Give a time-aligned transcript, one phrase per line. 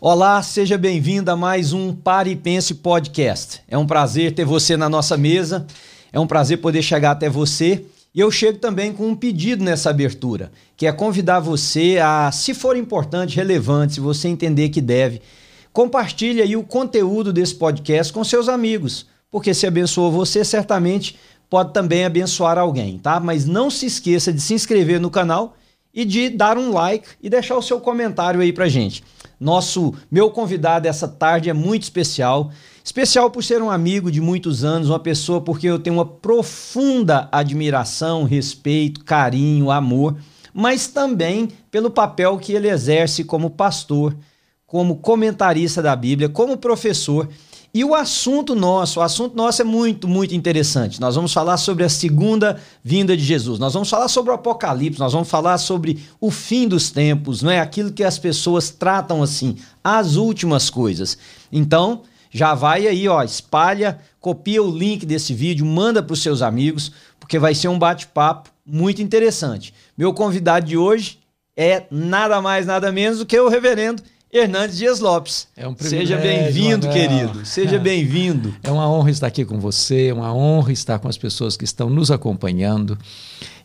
[0.00, 3.60] Olá, seja bem-vindo a mais um Pare e Pense Podcast.
[3.66, 5.66] É um prazer ter você na nossa mesa,
[6.12, 7.84] é um prazer poder chegar até você.
[8.14, 12.54] E eu chego também com um pedido nessa abertura, que é convidar você a, se
[12.54, 15.20] for importante, relevante, se você entender que deve,
[15.72, 21.16] compartilhe aí o conteúdo desse podcast com seus amigos, porque se abençoou você, certamente
[21.50, 23.18] pode também abençoar alguém, tá?
[23.18, 25.56] Mas não se esqueça de se inscrever no canal
[25.92, 29.02] e de dar um like e deixar o seu comentário aí pra gente.
[29.40, 32.50] Nosso meu convidado essa tarde é muito especial,
[32.84, 37.28] especial por ser um amigo de muitos anos, uma pessoa porque eu tenho uma profunda
[37.30, 40.16] admiração, respeito, carinho, amor,
[40.52, 44.16] mas também pelo papel que ele exerce como pastor,
[44.66, 47.28] como comentarista da Bíblia, como professor
[47.72, 51.00] e o assunto nosso, o assunto nosso é muito, muito interessante.
[51.00, 53.58] Nós vamos falar sobre a segunda vinda de Jesus.
[53.58, 57.50] Nós vamos falar sobre o Apocalipse, nós vamos falar sobre o fim dos tempos, não
[57.50, 61.18] é aquilo que as pessoas tratam assim, as últimas coisas.
[61.52, 66.42] Então, já vai aí, ó, espalha, copia o link desse vídeo, manda para os seus
[66.42, 69.74] amigos, porque vai ser um bate-papo muito interessante.
[69.96, 71.18] Meu convidado de hoje
[71.56, 75.48] é nada mais, nada menos do que o reverendo Hernandes Dias Lopes.
[75.56, 77.46] É um Seja bem-vindo, querido.
[77.46, 78.54] Seja bem-vindo.
[78.62, 81.64] É uma honra estar aqui com você, é uma honra estar com as pessoas que
[81.64, 82.98] estão nos acompanhando.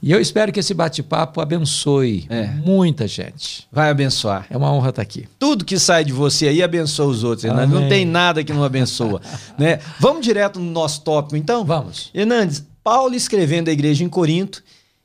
[0.01, 2.47] E eu espero que esse bate-papo abençoe é.
[2.47, 3.67] muita gente.
[3.69, 4.47] Vai abençoar.
[4.49, 5.27] É uma honra estar aqui.
[5.37, 7.77] Tudo que sai de você aí abençoa os outros, Hernandes.
[7.77, 9.21] Não tem nada que não abençoa.
[9.59, 9.81] né?
[9.99, 11.65] Vamos direto no nosso tópico, então?
[11.65, 12.09] Vamos.
[12.13, 14.63] Hernandes, Paulo escrevendo a igreja em Corinto,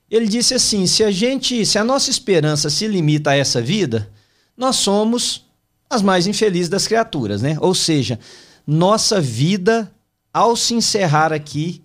[0.08, 4.08] ele disse assim: se a gente, se a nossa esperança se limita a essa vida,
[4.56, 5.47] nós somos
[5.90, 7.56] as mais infelizes das criaturas, né?
[7.60, 8.18] Ou seja,
[8.66, 9.90] nossa vida,
[10.32, 11.82] ao se encerrar aqui,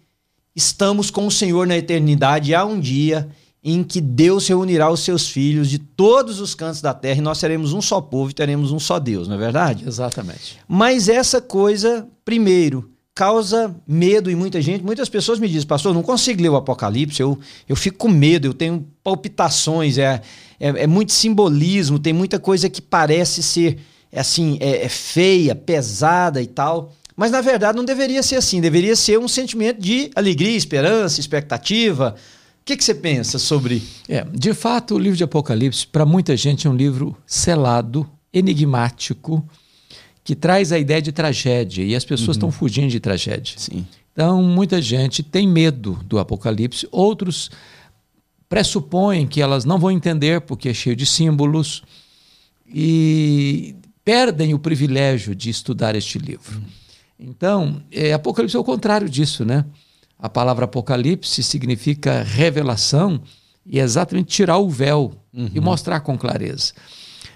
[0.55, 3.29] estamos com o Senhor na eternidade há um dia
[3.63, 7.37] em que Deus reunirá os seus filhos de todos os cantos da terra e nós
[7.37, 9.85] seremos um só povo e teremos um só Deus, não é verdade?
[9.87, 10.59] Exatamente.
[10.67, 14.83] Mas essa coisa, primeiro, causa medo em muita gente.
[14.83, 18.47] Muitas pessoas me dizem, pastor, não consigo ler o Apocalipse, eu, eu fico com medo,
[18.47, 20.21] eu tenho palpitações, é,
[20.59, 23.79] é, é muito simbolismo, tem muita coisa que parece ser
[24.13, 26.93] é assim, é, é feia, pesada e tal.
[27.15, 32.15] Mas na verdade não deveria ser assim, deveria ser um sentimento de alegria, esperança, expectativa.
[32.61, 33.81] O que, que você pensa sobre?
[34.07, 39.43] É, de fato, o livro de Apocalipse, para muita gente, é um livro selado, enigmático,
[40.23, 42.53] que traz a ideia de tragédia e as pessoas estão uhum.
[42.53, 43.55] fugindo de tragédia.
[43.57, 43.85] Sim.
[44.13, 47.49] Então, muita gente tem medo do Apocalipse, outros
[48.47, 51.83] pressupõem que elas não vão entender porque é cheio de símbolos.
[52.67, 56.61] E perdem o privilégio de estudar este livro.
[57.19, 59.65] Então, é, Apocalipse é o contrário disso, né?
[60.19, 63.21] A palavra Apocalipse significa revelação
[63.65, 65.49] e é exatamente tirar o véu uhum.
[65.53, 66.73] e mostrar com clareza.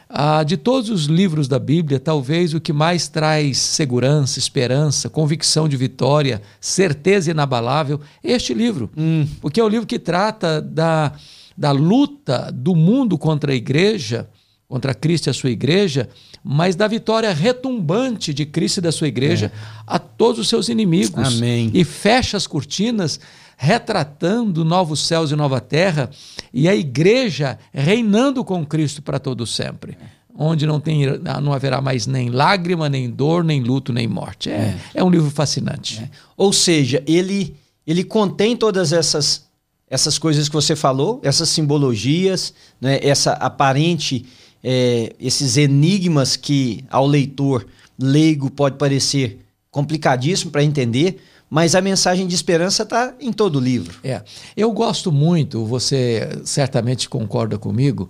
[0.10, 5.68] Ah, de todos os livros da Bíblia, talvez o que mais traz segurança, esperança, convicção
[5.68, 8.90] de vitória, certeza inabalável é este livro.
[8.96, 9.28] Hum.
[9.42, 11.12] Porque é o livro que trata da,
[11.58, 14.30] da luta do mundo contra a igreja,
[14.68, 16.10] contra Cristo e a sua igreja,
[16.44, 19.82] mas da vitória retumbante de Cristo e da sua igreja é.
[19.88, 21.38] a todos os seus inimigos.
[21.38, 21.72] Amém.
[21.74, 23.20] E fecha as cortinas
[23.56, 26.12] retratando novos céus e nova terra
[26.54, 29.98] e a igreja reinando com Cristo para todo sempre.
[30.40, 34.52] Onde não, tem, não haverá mais nem lágrima, nem dor, nem luto, nem morte.
[34.52, 34.80] É, é.
[34.96, 36.00] é um livro fascinante.
[36.04, 36.10] É.
[36.36, 37.56] Ou seja, ele,
[37.88, 39.48] ele contém todas essas,
[39.90, 44.28] essas coisas que você falou, essas simbologias, né, essa aparente
[44.64, 47.66] é, esses enigmas que ao leitor
[48.00, 49.40] leigo pode parecer
[49.72, 51.20] complicadíssimo para entender,
[51.50, 54.00] mas a mensagem de esperança está em todo o livro.
[54.04, 54.22] É,
[54.56, 58.10] eu gosto muito, você certamente concorda comigo,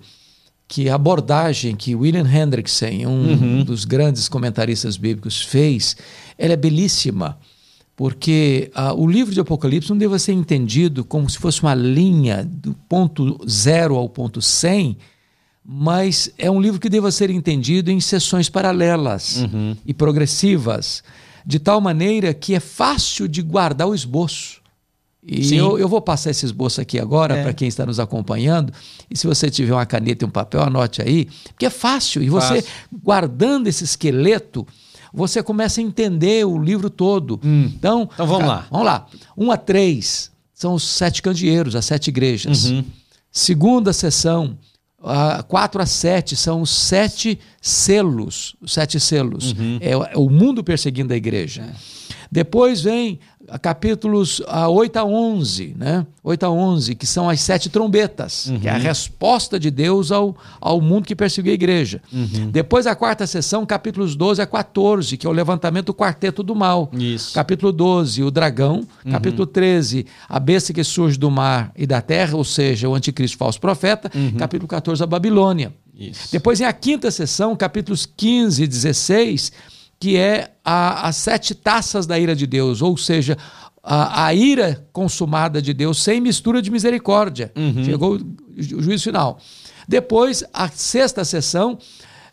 [0.68, 3.64] que a abordagem que William Hendrickson, um uhum.
[3.64, 5.96] dos grandes comentaristas bíblicos, fez,
[6.38, 7.38] ela é belíssima,
[7.96, 12.44] porque uh, o livro de Apocalipse não deve ser entendido como se fosse uma linha
[12.44, 14.98] do ponto zero ao ponto 100,
[15.70, 19.76] mas é um livro que deva ser entendido em sessões paralelas uhum.
[19.86, 21.04] e progressivas,
[21.46, 24.62] de tal maneira que é fácil de guardar o esboço.
[25.22, 27.44] E eu, eu, vou passar esse esboço aqui agora é.
[27.44, 28.72] para quem está nos acompanhando.
[29.12, 32.24] E se você tiver uma caneta e um papel, anote aí, porque é fácil.
[32.24, 32.72] E você, fácil.
[33.04, 34.66] guardando esse esqueleto,
[35.14, 37.42] você começa a entender o livro todo.
[37.44, 37.70] Hum.
[37.76, 38.68] Então, então vamos lá.
[38.72, 39.06] Vamos lá.
[39.36, 42.70] Um a três são os sete candeeiros, as sete igrejas.
[42.70, 42.86] Uhum.
[43.30, 44.58] Segunda sessão
[45.00, 49.52] Uh, 4 a 7 são os sete selos, os sete selos.
[49.52, 49.78] Uhum.
[49.80, 51.62] É, é, o mundo perseguindo a igreja.
[51.62, 52.16] É.
[52.32, 53.20] Depois vem
[53.62, 56.06] capítulos a 8 a 11, né?
[56.24, 58.60] 8 a 11, que são as sete trombetas, uhum.
[58.60, 62.02] que é a resposta de Deus ao, ao mundo que perseguiu a igreja.
[62.12, 62.50] Uhum.
[62.52, 66.54] Depois a quarta sessão, capítulos 12 a 14, que é o levantamento do quarteto do
[66.54, 66.92] mal.
[66.94, 67.34] Isso.
[67.34, 68.86] Capítulo 12, o dragão.
[69.06, 69.12] Uhum.
[69.12, 73.38] Capítulo 13, a besta que surge do mar e da terra, ou seja, o anticristo
[73.38, 74.12] falso profeta.
[74.14, 74.34] Uhum.
[74.34, 75.74] Capítulo 14, a Babilônia.
[75.98, 76.30] Isso.
[76.32, 79.52] Depois, em a quinta sessão, capítulos 15 e 16,
[80.00, 83.38] que é a, as sete taças da ira de Deus, ou seja,
[83.84, 87.52] a, a ira consumada de Deus sem mistura de misericórdia.
[87.56, 87.84] Uhum.
[87.84, 89.40] Chegou o, juízo final.
[89.88, 91.78] Depois, a sexta sessão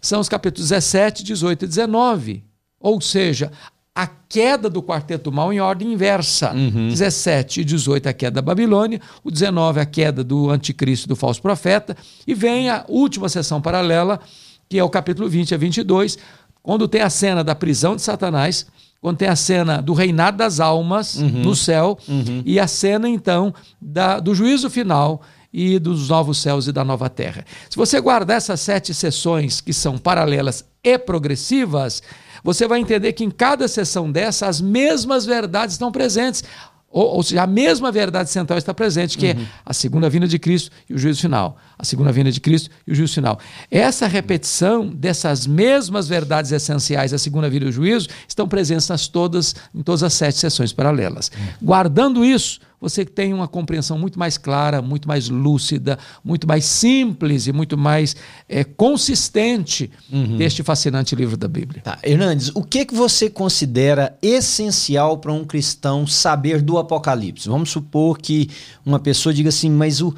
[0.00, 2.44] são os capítulos 17, 18 e 19.
[2.80, 3.52] Ou seja,
[3.94, 6.52] a queda do quarteto mal em ordem inversa.
[6.52, 6.88] Uhum.
[6.88, 11.40] 17 e 18 a queda da Babilônia, o 19 a queda do anticristo do falso
[11.40, 11.96] profeta,
[12.26, 14.20] e vem a última sessão paralela,
[14.68, 16.18] que é o capítulo 20 a 22,
[16.64, 18.66] quando tem a cena da prisão de Satanás,
[18.98, 21.28] quando tem a cena do reinado das almas uhum.
[21.28, 22.42] no céu, uhum.
[22.46, 25.20] e a cena então da, do juízo final
[25.52, 27.44] e dos novos céus e da nova terra.
[27.68, 32.02] Se você guardar essas sete sessões que são paralelas e progressivas,
[32.42, 36.44] você vai entender que em cada sessão dessa as mesmas verdades estão presentes.
[36.94, 39.42] Ou, ou, seja, a mesma verdade central está presente, que é uhum.
[39.42, 41.58] é a segunda vinda de Cristo e o juízo final.
[41.76, 43.36] A segunda vinda de Cristo e o juízo final.
[43.68, 49.08] Essa repetição dessas mesmas verdades essenciais, a segunda vinda e o juízo, estão presentes nas
[49.08, 51.32] todas, em todas as sete sessões paralelas.
[51.36, 51.46] Uhum.
[51.62, 57.46] Guardando isso, você tem uma compreensão muito mais clara, muito mais lúcida, muito mais simples
[57.46, 58.14] e muito mais
[58.48, 60.36] é, consistente uhum.
[60.36, 61.82] deste fascinante livro da Bíblia.
[61.82, 61.98] Tá.
[62.02, 67.48] Hernandes, o que, que você considera essencial para um cristão saber do Apocalipse?
[67.48, 68.50] Vamos supor que
[68.84, 70.14] uma pessoa diga assim, mas o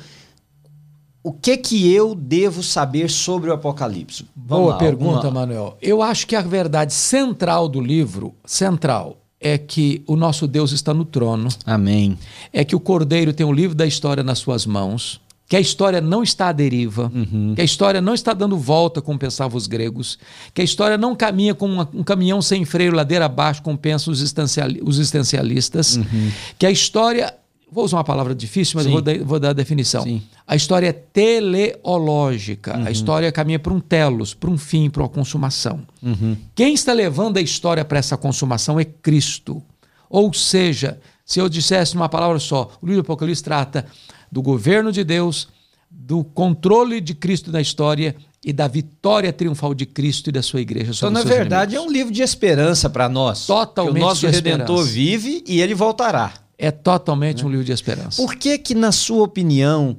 [1.27, 4.29] o que que eu devo saber sobre o Apocalipse?
[4.37, 5.41] Vamos Boa lá, pergunta, alguma...
[5.41, 5.77] Manuel.
[5.83, 10.93] Eu acho que a verdade central do livro, central, é que o nosso Deus está
[10.93, 11.49] no trono.
[11.65, 12.19] Amém.
[12.53, 15.21] É que o Cordeiro tem o livro da história nas suas mãos.
[15.49, 17.55] Que a história não está à deriva, uhum.
[17.55, 20.19] que a história não está dando volta, como pensavam os gregos,
[20.53, 24.13] que a história não caminha como uma, um caminhão sem freio, ladeira abaixo, como pensam
[24.13, 26.33] os, existencialistas, uhum.
[26.59, 27.33] que a história
[27.71, 30.05] Vou usar uma palavra difícil, mas vou, dar, vou dar a definição.
[30.05, 30.23] Sim.
[30.47, 32.77] A história é teleológica.
[32.77, 32.87] Uhum.
[32.87, 35.83] A história caminha para um telos, para um fim, para uma consumação.
[36.01, 36.37] Uhum.
[36.55, 39.61] Quem está levando a história para essa consumação é Cristo.
[40.09, 43.85] Ou seja, se eu dissesse uma palavra só, o livro do Apocalipse trata
[44.31, 45.49] do governo de Deus,
[45.91, 48.15] do controle de Cristo na história
[48.45, 51.85] e da vitória triunfal de Cristo e da sua igreja Então, na verdade, inimigos.
[51.85, 53.45] é um livro de esperança para nós.
[53.45, 53.97] Totalmente.
[53.97, 58.23] o nosso Redentor vive e ele voltará é totalmente um livro de esperança.
[58.23, 59.97] Por que que, na sua opinião,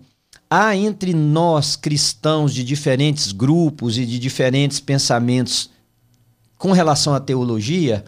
[0.50, 5.70] há entre nós cristãos de diferentes grupos e de diferentes pensamentos
[6.58, 8.04] com relação à teologia,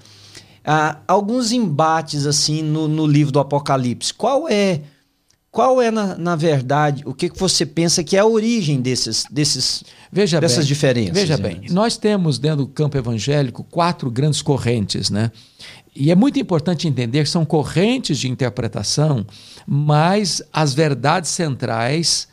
[0.65, 4.13] há alguns embates assim no, no livro do Apocalipse?
[4.13, 4.81] Qual é
[5.51, 9.25] qual é, na, na, verdade, o que, que você pensa que é a origem desses,
[9.31, 11.13] desses, veja dessas bem, diferenças?
[11.13, 15.31] Veja bem, nós temos dentro do campo evangélico quatro grandes correntes, né?
[15.99, 19.25] E é muito importante entender que são correntes de interpretação,
[19.67, 22.29] mas as verdades centrais,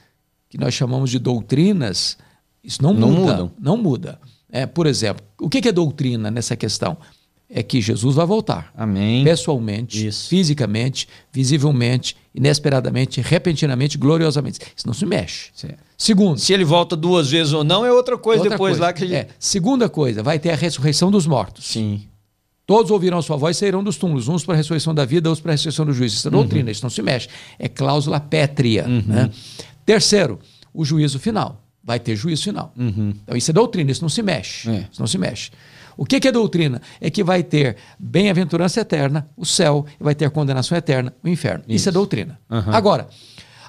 [0.49, 2.17] que nós chamamos de doutrinas,
[2.63, 3.21] isso não, não muda.
[3.33, 3.53] Mudam.
[3.59, 4.21] Não muda.
[4.53, 6.97] É, por exemplo, o que é doutrina nessa questão?
[7.51, 8.73] É que Jesus vai voltar.
[8.77, 9.25] Amém.
[9.25, 10.29] Pessoalmente, Isso.
[10.29, 14.61] fisicamente, visivelmente, inesperadamente, repentinamente, gloriosamente.
[14.77, 15.51] Isso não se mexe.
[15.55, 15.79] Certo.
[15.99, 16.39] Segundo.
[16.39, 18.85] Se ele volta duas vezes ou não, é outra coisa outra depois coisa.
[18.85, 19.15] lá que gente...
[19.15, 19.29] é.
[19.39, 21.67] Segunda coisa, vai ter a ressurreição dos mortos.
[21.67, 22.03] Sim.
[22.67, 25.41] Todos ouvirão sua voz e sairão dos túmulos, uns para a ressurreição da vida, outros
[25.41, 26.17] para a ressurreição do juízo.
[26.17, 26.73] Isso é doutrina, uhum.
[26.73, 27.29] isso não se mexe.
[27.59, 28.87] É cláusula pétrea.
[28.89, 29.05] Uhum.
[29.07, 29.31] Né?
[29.85, 30.41] Terceiro,
[30.75, 31.63] o juízo final.
[31.85, 32.75] Vai ter juízo final.
[32.77, 33.15] Uhum.
[33.23, 34.69] Então, isso é doutrina, isso não se mexe.
[34.69, 34.89] É.
[34.91, 35.53] Isso não se mexe.
[35.97, 36.83] O que, que é doutrina?
[37.01, 41.63] É que vai ter bem-aventurança eterna, o céu, e vai ter condenação eterna, o inferno.
[41.69, 42.39] Isso, isso é doutrina.
[42.51, 43.09] Agora,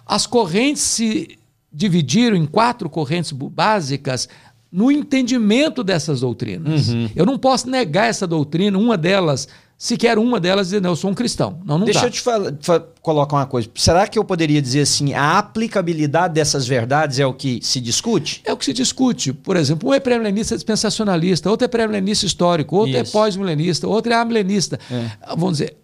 [0.04, 1.38] as correntes se
[1.72, 4.28] dividiram em quatro correntes básicas
[4.72, 6.90] no entendimento dessas doutrinas.
[6.90, 7.10] Uhum.
[7.16, 9.48] Eu não posso negar essa doutrina, uma delas,
[9.78, 11.60] sequer uma delas, dizer, não, eu sou um cristão.
[11.66, 12.08] Não, não Deixa dá.
[12.08, 12.70] eu te
[13.02, 13.70] colocar uma coisa.
[13.76, 18.42] Será que eu poderia dizer assim, a aplicabilidade dessas verdades é o que se discute?
[18.44, 19.32] É o que se discute.
[19.32, 23.12] Por exemplo, um é pré-milenista dispensacionalista, outro é pré-milenista histórico, outro é Isso.
[23.12, 24.80] é pós-milenista, outro é amilenista.
[24.92, 25.36] É.
[25.36, 25.78] Vamos dizer,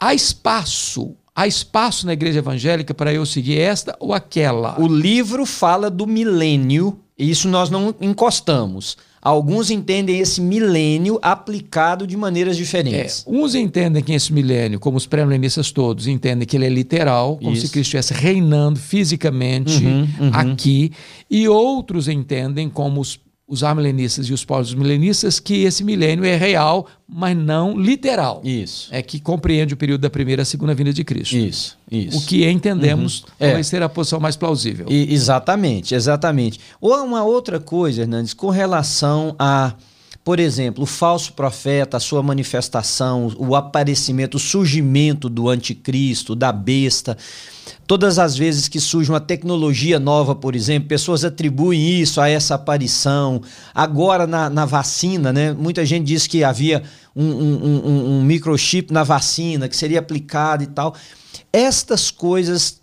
[0.00, 4.80] há espaço Há espaço na igreja evangélica para eu seguir esta ou aquela?
[4.80, 8.96] O livro fala do milênio isso nós não encostamos.
[9.24, 13.24] Alguns entendem esse milênio aplicado de maneiras diferentes.
[13.26, 17.38] É, uns entendem que esse milênio, como os pré-milenistas todos, entendem que ele é literal,
[17.38, 17.66] como Isso.
[17.66, 20.30] se Cristo estivesse reinando fisicamente uhum, uhum.
[20.34, 20.92] aqui,
[21.30, 23.18] e outros entendem como os,
[23.54, 28.40] os amilenistas e os pós-milenistas que esse milênio é real, mas não literal.
[28.44, 28.88] Isso.
[28.90, 31.36] É que compreende o período da primeira e segunda vinda de Cristo.
[31.36, 32.18] Isso, isso.
[32.18, 33.28] O que entendemos Uhum.
[33.52, 33.62] vai É.
[33.62, 34.86] ser a posição mais plausível.
[34.90, 36.60] E- exatamente, exatamente.
[36.80, 39.74] Ou uma outra coisa, Hernandes, com relação a,
[40.24, 46.50] por exemplo, o falso profeta, a sua manifestação, o aparecimento, o surgimento do anticristo, da
[46.50, 47.16] besta.
[47.86, 52.54] Todas as vezes que surge uma tecnologia nova, por exemplo, pessoas atribuem isso a essa
[52.54, 53.42] aparição.
[53.74, 55.52] Agora na, na vacina, né?
[55.52, 56.82] Muita gente diz que havia
[57.14, 60.94] um, um- um- um microchip na vacina que seria aplicado e tal.
[61.52, 62.80] Estas coisas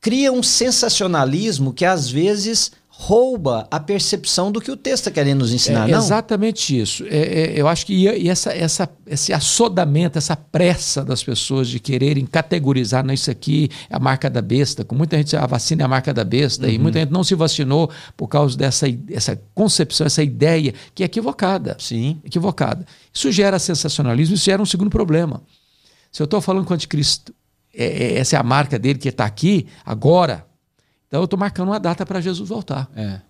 [0.00, 5.38] cria um sensacionalismo que às vezes rouba a percepção do que o texto está querendo
[5.38, 5.98] nos ensinar, É não?
[5.98, 7.04] exatamente isso.
[7.06, 7.16] É,
[7.52, 12.26] é, eu acho que e, essa, essa, esse assodamento, essa pressa das pessoas de quererem
[12.26, 15.84] categorizar, não, isso aqui é a marca da besta, com muita gente, a vacina é
[15.84, 16.72] a marca da besta, Uhum.
[16.72, 21.06] e muita gente não se vacinou por causa dessa, essa concepção, essa ideia que é
[21.06, 21.76] equivocada.
[21.78, 22.20] Sim.
[22.24, 22.84] Equivocada.
[23.14, 25.40] Isso gera sensacionalismo, isso gera um segundo problema.
[26.10, 27.32] Se eu estou falando que o anticristo,
[27.72, 30.47] é, é, essa é a marca dele que está aqui, agora,
[31.08, 32.88] então eu estou marcando uma data para Jesus voltar.
[32.94, 33.20] É.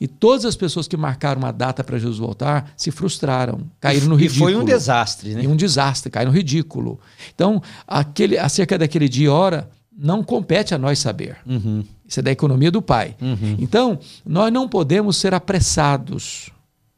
[0.00, 4.14] E todas as pessoas que marcaram uma data para Jesus voltar se frustraram, caíram no
[4.14, 4.44] E ridículo.
[4.44, 5.42] foi um desastre, né?
[5.42, 7.00] E um desastre, caíram no ridículo.
[7.34, 11.38] Então, aquele, acerca daquele dia e hora, não compete a nós saber.
[11.44, 11.82] Uhum.
[12.06, 13.16] Isso é da economia do Pai.
[13.58, 16.50] Então, nós não podemos ser apressados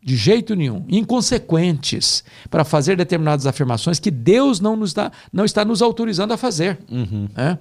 [0.02, 5.64] de jeito nenhum, inconsequentes, para fazer determinadas afirmações que Deus não, nos dá, não está
[5.64, 6.78] nos autorizando a fazer.
[7.34, 7.58] né?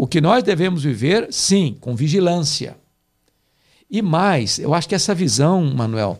[0.00, 2.76] O que nós devemos viver, sim, com vigilância.
[3.90, 6.16] E mais, eu acho que essa visão, Manuel,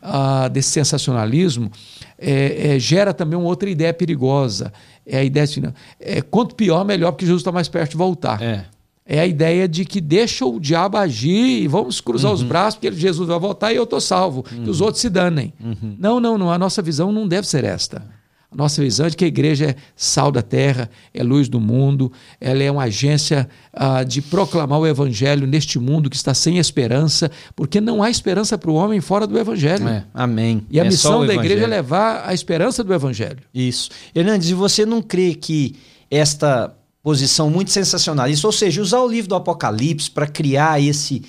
[0.00, 1.70] ah, desse sensacionalismo,
[2.18, 4.72] é, é, gera também uma outra ideia perigosa.
[5.04, 5.62] É a ideia de
[6.00, 8.40] é, quanto pior, melhor, porque Jesus está mais perto de voltar.
[8.40, 8.64] É.
[9.04, 12.34] É a ideia de que deixa o diabo agir e vamos cruzar Uhum.
[12.34, 15.52] os braços, porque Jesus vai voltar e eu estou salvo, que os outros se danem.
[15.60, 15.96] Uhum.
[15.98, 16.50] Não, não, não.
[16.50, 18.02] A nossa visão não deve ser esta.
[18.50, 21.60] A nossa visão é de que a igreja é sal da terra, é luz do
[21.60, 26.56] mundo, ela é uma agência ah, de proclamar o evangelho neste mundo que está sem
[26.56, 29.86] esperança, porque não há esperança para o homem fora do evangelho.
[29.86, 30.04] É.
[30.14, 30.66] Amém.
[30.70, 33.40] E a É missão da igreja é levar a esperança do evangelho.
[33.52, 33.90] Isso.
[34.14, 35.76] Hernandes, e você não crê que
[36.10, 41.22] esta posição muito sensacionalista, ou seja, usar o livro do Apocalipse para criar esse,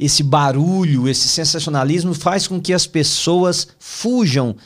[0.00, 4.56] esse barulho, esse sensacionalismo, faz com que as pessoas fujam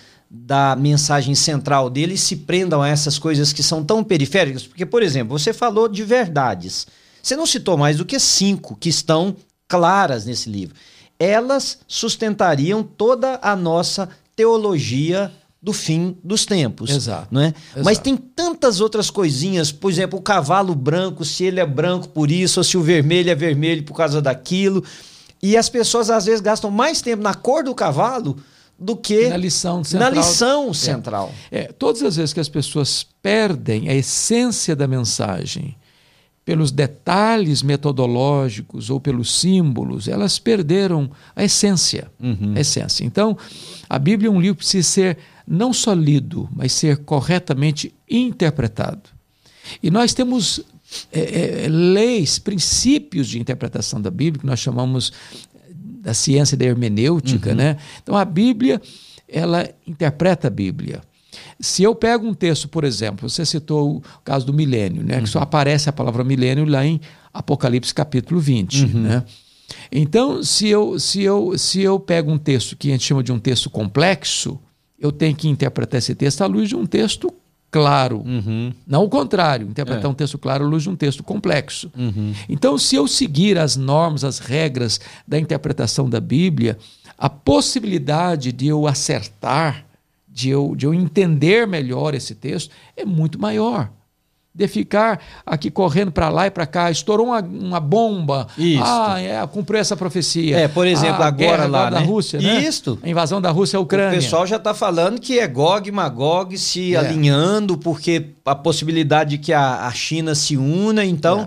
[0.44, 4.66] da mensagem central dele e se prendam a essas coisas que são tão periféricas?
[4.66, 6.86] Porque, por exemplo, você falou de verdades.
[7.22, 9.36] Você não citou mais do que cinco que estão
[9.68, 10.74] claras nesse livro.
[11.18, 16.90] Elas sustentariam toda a nossa teologia do fim dos tempos.
[16.90, 17.46] Exato, Não é?
[17.46, 17.84] exato.
[17.84, 22.30] Mas tem tantas outras coisinhas, por exemplo, o cavalo branco, se ele é branco por
[22.30, 24.84] isso, ou se o vermelho é vermelho por causa daquilo.
[25.42, 28.36] E as pessoas às vezes gastam mais tempo na cor do cavalo
[28.78, 30.12] do que Na lição na central.
[30.12, 31.34] lição central.
[31.50, 35.76] É, todas as vezes que as pessoas perdem a essência da mensagem
[36.44, 42.08] pelos detalhes metodológicos ou pelos símbolos, elas perderam a essência.
[42.54, 43.04] A essência.
[43.04, 43.36] Então,
[43.88, 49.10] a Bíblia é um livro que precisa ser não só lido, mas ser corretamente interpretado.
[49.82, 50.60] E nós temos
[51.12, 55.12] é, é, leis, princípios de interpretação da Bíblia, que nós chamamos
[56.06, 57.76] da ciência da hermenêutica, né?
[58.00, 58.80] Então a Bíblia,
[59.28, 61.00] ela interpreta a Bíblia.
[61.58, 65.20] Se eu pego um texto, por exemplo, você citou o caso do milênio, né?
[65.20, 67.00] Que só aparece a palavra milênio lá em
[67.34, 69.24] Apocalipse capítulo 20, né?
[69.90, 73.32] Então, se eu, se, eu, se eu pego um texto que a gente chama de
[73.32, 74.60] um texto complexo,
[74.96, 77.34] eu tenho que interpretar esse texto à luz de um texto
[77.70, 78.24] claro.
[78.86, 80.08] Não o contrário, interpretar É.
[80.08, 81.90] um texto claro à luz de um texto complexo.
[82.48, 86.78] Então, se eu seguir as normas, as regras da interpretação da Bíblia,
[87.18, 89.84] a possibilidade de eu acertar,
[90.28, 93.90] de eu, de eu entender melhor esse texto, é muito maior.
[94.56, 98.46] De ficar aqui correndo para lá e para cá, estourou uma, uma bomba.
[98.56, 98.82] Isso.
[98.82, 100.56] Ah, é, cumpriu essa profecia.
[100.58, 102.06] É, por exemplo, A agora lá, da né?
[102.06, 102.60] Rússia, né?
[102.62, 102.98] Isto.
[103.02, 104.18] A invasão da Rússia à O Ucrânia.
[104.18, 106.98] pessoal já está falando que é Gog e Magog se É.
[106.98, 111.46] alinhando, porque a possibilidade de que a, a China se una, então.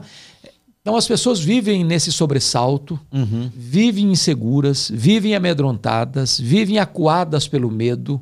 [0.82, 3.50] Então as pessoas vivem nesse sobressalto, Uhum.
[3.56, 8.22] vivem inseguras, vivem amedrontadas, vivem acuadas pelo medo,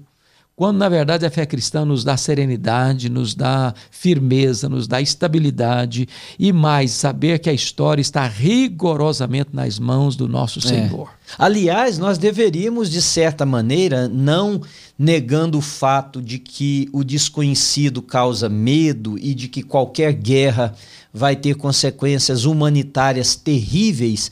[0.57, 6.09] quando na verdade a fé cristã nos dá serenidade, nos dá firmeza, nos dá estabilidade
[6.39, 11.11] e mais saber que a história está rigorosamente nas mãos do nosso Senhor.
[11.37, 14.59] Aliás, nós deveríamos, de certa maneira, não
[14.97, 20.73] negando o fato de que o desconhecido causa medo e de que qualquer guerra
[21.13, 24.31] vai ter consequências humanitárias terríveis,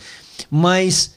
[0.49, 1.13] mas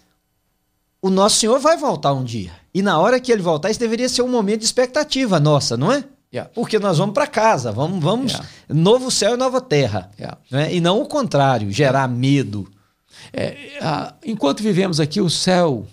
[1.01, 2.58] o nosso Senhor vai voltar um dia.
[2.75, 5.91] E na hora que ele voltar, isso deveria ser um momento de expectativa nossa, não
[5.93, 6.05] é?
[6.33, 6.51] Yeah.
[6.55, 8.49] Porque nós vamos para casa, vamos, vamos Yeah.
[8.69, 10.11] novo céu e nova terra.
[10.19, 10.39] Yeah.
[10.51, 10.75] né?
[10.75, 12.71] E não o contrário, gerar medo.
[13.33, 15.87] É, a- enquanto vivemos aqui, o céu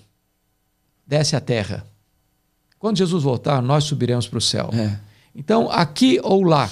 [1.08, 1.86] desce à terra.
[2.78, 4.70] Quando Jesus voltar, nós subiremos para o céu.
[4.74, 4.98] É.
[5.34, 6.70] Então, aqui ou lá,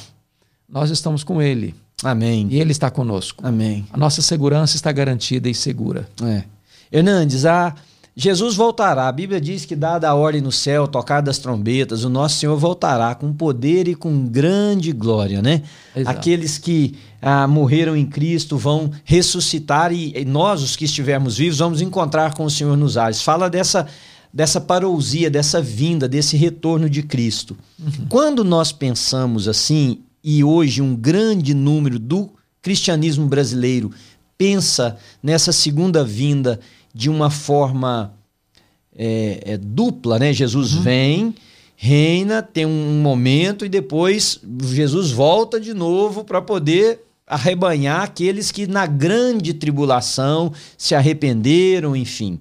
[0.67, 2.47] nós estamos com Ele Amém.
[2.51, 3.45] e Ele está conosco.
[3.47, 3.87] Amém.
[3.91, 6.07] A nossa segurança está garantida e segura.
[6.21, 6.43] É.
[6.91, 7.73] Hernandes, a
[8.15, 9.07] Jesus voltará.
[9.07, 12.55] A Bíblia diz que, dada a ordem no céu, tocar das trombetas, o nosso Senhor
[12.57, 15.63] voltará com poder e com grande glória, né?
[15.95, 16.17] Exato.
[16.17, 21.57] Aqueles que ah, morreram em Cristo vão ressuscitar e, e nós, os que estivermos vivos,
[21.57, 23.21] vamos encontrar com o Senhor nos ares.
[23.23, 23.87] Fala dessa,
[24.31, 27.57] dessa parousia, dessa vinda, desse retorno de Cristo.
[28.09, 32.29] Quando nós pensamos assim, e hoje um grande número do
[32.61, 33.91] cristianismo brasileiro
[34.37, 36.59] pensa nessa segunda vinda
[36.93, 38.13] de uma forma
[38.95, 40.31] é, é, dupla, né?
[40.31, 41.33] Jesus vem,
[41.75, 48.67] reina, tem um momento e depois Jesus volta de novo para poder arrebanhar aqueles que
[48.67, 52.37] na grande tribulação se arrependeram, enfim.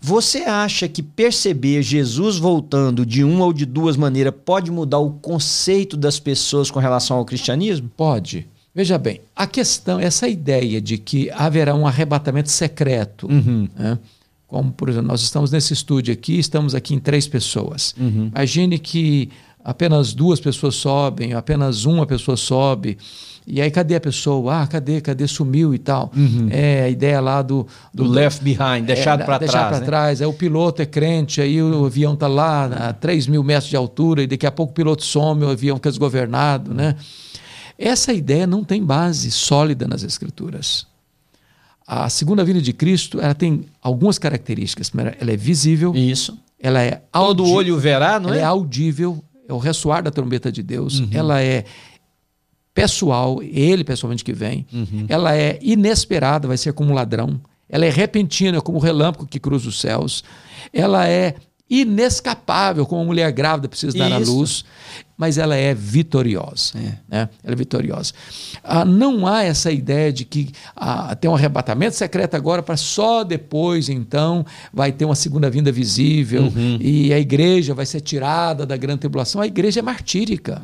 [0.00, 5.12] Você acha que perceber Jesus voltando de uma ou de duas maneiras pode mudar o
[5.12, 7.90] conceito das pessoas com relação ao cristianismo?
[7.96, 8.46] Pode.
[8.78, 13.66] Veja bem, a questão, essa ideia de que haverá um arrebatamento secreto, Uhum.
[13.76, 13.98] né?
[14.46, 17.92] como por exemplo, nós estamos nesse estúdio aqui, estamos aqui em três pessoas.
[17.98, 19.30] Imagine que
[19.64, 22.96] apenas duas pessoas sobem, apenas uma pessoa sobe,
[23.44, 24.62] e aí cadê a pessoa?
[24.62, 25.00] Ah, cadê?
[25.00, 25.26] Cadê?
[25.26, 26.12] Sumiu e tal.
[26.48, 29.68] É a ideia lá do, Do left behind, deixado é, para trás.
[29.68, 29.86] para né?
[29.86, 30.22] trás.
[30.22, 33.74] Aí o piloto é crente, aí o avião está lá a 3 mil metros de
[33.76, 36.72] altura, e daqui a pouco o piloto some, o avião fica desgovernado.
[36.72, 36.94] Né?
[37.78, 40.86] Essa ideia não tem base sólida nas Escrituras.
[41.86, 44.90] A segunda vinda de Cristo ela tem algumas características.
[44.90, 46.36] Primeiro, ela é visível, Isso.
[46.60, 48.44] ela é Todo audi- olho verá, não ela é é?
[48.44, 51.08] audível, é o ressoar da trombeta de Deus, Uhum.
[51.12, 51.64] ela é
[52.74, 55.06] pessoal, ele pessoalmente que vem, Uhum.
[55.08, 59.40] ela é inesperada, vai ser como um ladrão, ela é repentina, como o relâmpago que
[59.40, 60.22] cruza os céus,
[60.72, 61.34] ela é
[61.70, 64.64] inescapável, como uma mulher grávida precisa dar à luz,
[65.16, 66.72] mas ela é vitoriosa.
[66.78, 66.92] É.
[67.08, 67.28] Né?
[67.44, 68.12] Ela é vitoriosa.
[68.62, 73.22] Ah, não há essa ideia de que ah, tem um arrebatamento secreto agora para só
[73.24, 76.78] depois, então, vai ter uma segunda vinda visível Uhum.
[76.80, 79.40] e a igreja vai ser tirada da grande tribulação.
[79.40, 80.62] A igreja é martírica.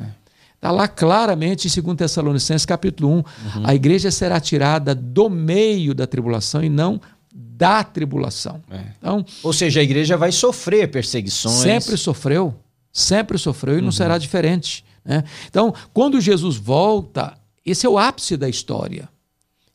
[0.64, 3.12] Está lá claramente em 2 Tessalonicenses, capítulo 1.
[3.12, 3.24] Uhum.
[3.64, 6.98] A igreja será tirada do meio da tribulação e não
[7.34, 8.62] da tribulação.
[8.70, 8.80] É.
[8.98, 11.56] Então, Ou seja, a igreja vai sofrer perseguições.
[11.56, 12.54] sempre sofreu,
[12.92, 13.84] sempre sofreu e Uhum.
[13.86, 14.84] não será diferente.
[15.04, 15.22] né?
[15.50, 17.34] Então, quando Jesus volta,
[17.66, 19.08] esse é o ápice da história.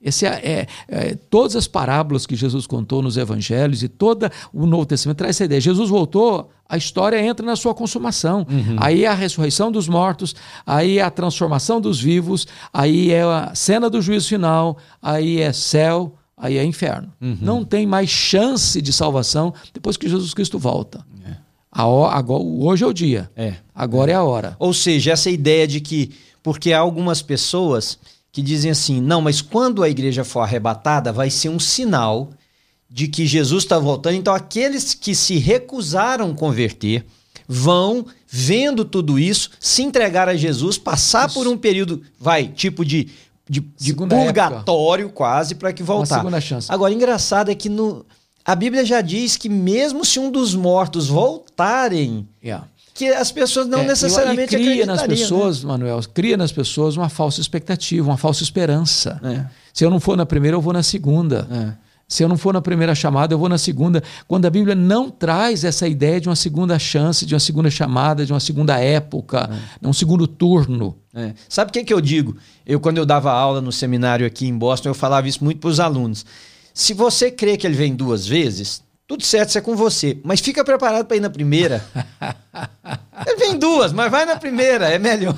[0.02, 4.66] Esse é, é- é- todas as parábolas que Jesus contou nos evangelhos e todo o
[4.66, 5.60] Novo Testamento traz essa ideia.
[5.60, 8.48] Jesus voltou, a história entra na sua consumação.
[8.50, 8.78] Uhum.
[8.80, 10.34] Aí é a ressurreição dos mortos,
[10.66, 15.52] aí é a transformação dos vivos, aí é a cena do juízo final, aí é
[15.52, 17.12] céu, aí é inferno.
[17.22, 17.38] Uhum.
[17.42, 21.06] Não tem mais chance de salvação depois que Jesus Cristo volta.
[21.72, 23.30] A ho- agora, hoje é o dia.
[23.36, 23.54] É.
[23.76, 24.56] Agora é a hora.
[24.58, 26.10] Ou seja, essa ideia de que.
[26.42, 28.00] Porque há algumas pessoas
[28.32, 32.32] que dizem assim: não, mas quando a igreja for arrebatada, vai ser um sinal
[32.90, 34.16] de que Jesus está voltando.
[34.16, 37.06] Então, aqueles que se recusaram converter
[37.48, 43.10] vão, vendo tudo isso, se entregar a Jesus, passar por um período, vai, tipo de,
[43.50, 46.18] de, de purgatório quase, para que Uma voltar.
[46.18, 46.72] segunda chance.
[46.72, 48.06] Agora, engraçado é que no,
[48.46, 52.68] a Bíblia já diz que mesmo se um dos mortos voltarem, Yeah.
[52.94, 56.52] que as pessoas não É, necessariamente e, e cria nas acreditariam, pessoas, Manuel, cria nas
[56.52, 59.20] pessoas uma falsa expectativa, uma falsa esperança.
[59.22, 59.50] né?
[59.74, 61.48] Se eu não for na primeira, eu vou na segunda.
[61.52, 61.89] É, é.
[62.10, 64.02] Se eu não for na primeira chamada, eu vou na segunda.
[64.28, 68.26] Quando a Bíblia não traz essa ideia de uma segunda chance, de uma segunda chamada,
[68.26, 69.48] de uma segunda época,
[69.84, 70.98] um segundo turno.
[71.14, 71.34] É.
[71.48, 72.36] Sabe o que, que eu digo?
[72.66, 75.70] Eu, quando eu dava aula no seminário aqui em Boston, eu falava isso muito para
[75.70, 76.26] os alunos.
[76.74, 80.20] Se você crê que ele vem duas vezes, tudo certo, isso é com você.
[80.24, 81.84] Mas fica preparado para ir na primeira.
[83.40, 85.36] vem duas, mas vai na primeira, é melhor.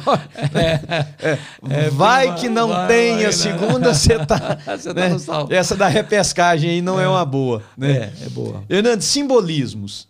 [0.54, 1.38] É,
[1.90, 3.32] vai vai- que não vai- tem a né?
[3.32, 4.58] segunda, você tá.
[4.78, 5.08] Você tá né?
[5.08, 5.54] no salvo.
[5.54, 7.64] Essa da repescagem aí não é, uma boa.
[7.78, 8.12] Né?
[8.22, 8.62] É, é boa.
[8.70, 10.06] Hernandes, simbolismos.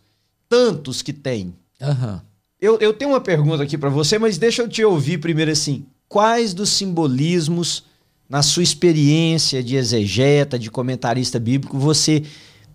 [0.50, 1.54] Tantos que tem.
[1.80, 2.20] Aham.
[2.60, 5.86] Eu, eu tenho uma pergunta aqui para você, mas deixa eu te ouvir primeiro assim.
[6.10, 7.84] Quais dos simbolismos,
[8.28, 12.24] na sua experiência de exegeta, de comentarista bíblico, você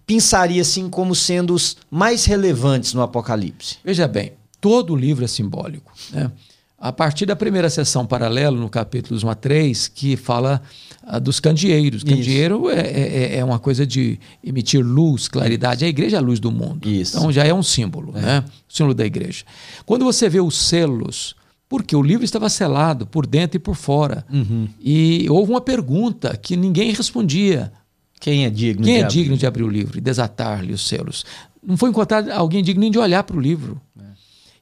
[0.06, 3.78] pensaria assim como sendo os mais relevantes no Apocalipse?
[3.84, 5.92] Veja bem, todo livro é simbólico.
[6.12, 6.30] né?
[6.78, 10.60] a partir da primeira sessão paralelo, no capítulo 1 a 3, que fala
[11.02, 12.04] ah, dos candeeiros.
[12.04, 15.84] Candeeiro é, é, é uma coisa de emitir luz, claridade.
[15.84, 16.86] A igreja é a luz do mundo.
[16.86, 17.16] Isso.
[17.16, 18.44] Então já é um símbolo, né?
[18.68, 19.44] O símbolo da igreja.
[19.86, 21.34] Quando você vê os selos,
[21.68, 24.24] porque o livro estava selado por dentro e por fora.
[24.30, 24.68] Uhum.
[24.80, 27.72] E houve uma pergunta que ninguém respondia.
[28.20, 29.14] Quem é digno Quem de é abrir?
[29.14, 31.24] digno de abrir o livro e desatar-lhe os selos?
[31.62, 33.80] Não foi encontrado alguém digno nem de olhar para o livro.
[33.98, 34.02] É.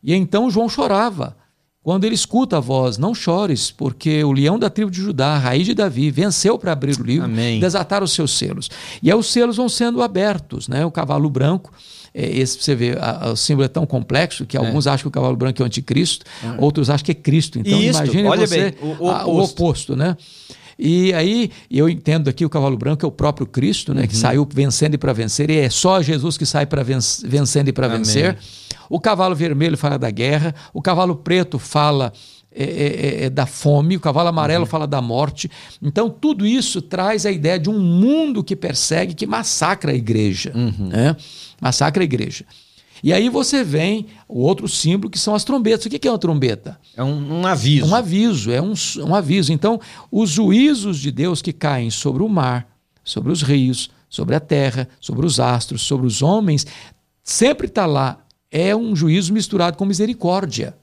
[0.03, 1.37] E então João chorava.
[1.83, 5.39] Quando ele escuta a voz, não chores, porque o leão da tribo de Judá, a
[5.39, 7.61] raiz de Davi, venceu para abrir o livro, Amém.
[7.61, 8.71] desatar os seus selos.
[9.03, 10.83] E aí os selos vão sendo abertos, né?
[10.87, 11.71] O cavalo branco,
[12.15, 15.09] é, esse você vê, a- a- o símbolo é tão complexo que alguns acham que
[15.09, 16.25] o cavalo branco é o anticristo,
[16.57, 17.59] outros acham que é Cristo.
[17.59, 19.53] Então Isso, imagine você bem, o- o a- o oposto.
[19.63, 20.17] oposto, né?
[20.79, 24.09] E aí eu entendo aqui o cavalo branco é o próprio Cristo, né, Uhum.
[24.09, 27.73] que saiu vencendo e para vencer, e é só Jesus que sai para vencendo e
[27.73, 28.37] para vencer.
[28.91, 32.13] O cavalo vermelho fala da guerra, o cavalo preto fala
[32.57, 34.71] é, é, é, da fome, o cavalo amarelo Uhum.
[34.71, 35.51] fala da morte.
[35.83, 40.53] Então, tudo isso traz a ideia de um mundo que persegue, que massacra a igreja.
[40.55, 40.89] Uhum.
[40.89, 41.17] Né?
[41.61, 42.45] Massacra a igreja.
[43.05, 45.85] E aí você vem o outro símbolo que são as trombetas.
[45.85, 46.81] O que é uma trombeta?
[46.97, 47.85] É um, um aviso.
[47.85, 48.73] É um aviso, é um,
[49.07, 49.53] um aviso.
[49.53, 49.79] Então,
[50.11, 52.67] os juízos de Deus que caem sobre o mar,
[53.05, 56.67] sobre os rios, sobre a terra, sobre os astros, sobre os homens,
[57.23, 58.24] sempre está lá.
[58.57, 60.77] É um juízo misturado com misericórdia.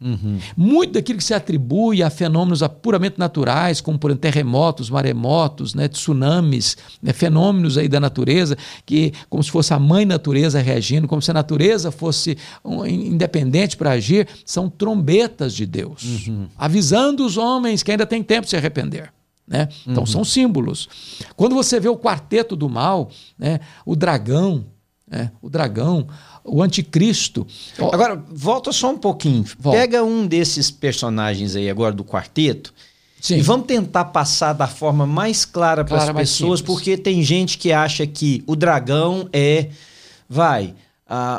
[0.57, 5.87] Muito daquilo que se atribui a fenômenos puramente naturais, como por exemplo, terremotos, maremotos, né,
[5.87, 11.21] tsunamis, né, fenômenos aí da natureza, que como se fosse a mãe natureza reagindo, como
[11.21, 17.83] se a natureza fosse um, independente para agir, são trombetas de Deus, avisando os homens
[17.83, 19.13] que ainda tem tempo de se arrepender.
[19.47, 19.69] Né?
[19.87, 20.89] Então são símbolos.
[21.37, 24.65] Quando você vê o quarteto do mal, né, o dragão,
[25.05, 26.07] né, o dragão,
[26.43, 27.45] o anticristo.
[27.91, 29.45] Agora, volta só um pouquinho.
[29.59, 29.79] Volta.
[29.79, 32.73] Pega um desses personagens aí agora do quarteto
[33.19, 33.37] Sim.
[33.37, 36.61] e vamos tentar passar da forma mais clara para as pessoas, simples.
[36.61, 39.69] porque tem gente que acha que o dragão é,
[40.27, 40.73] vai,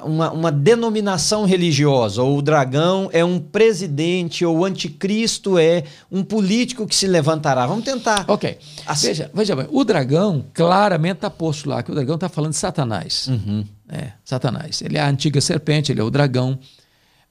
[0.05, 6.23] uma, uma denominação religiosa, ou o dragão é um presidente, ou o anticristo é um
[6.23, 7.67] político que se levantará.
[7.67, 8.27] Vamos tentar.
[8.29, 8.59] Ok.
[8.87, 12.51] Assim- Veja, veja bem, o dragão claramente está posto lá, que o dragão está falando
[12.53, 13.29] de Satanás.
[13.29, 13.65] Uhum.
[13.95, 14.81] É, Satanás.
[14.81, 16.59] Ele é a antiga serpente, ele é o dragão.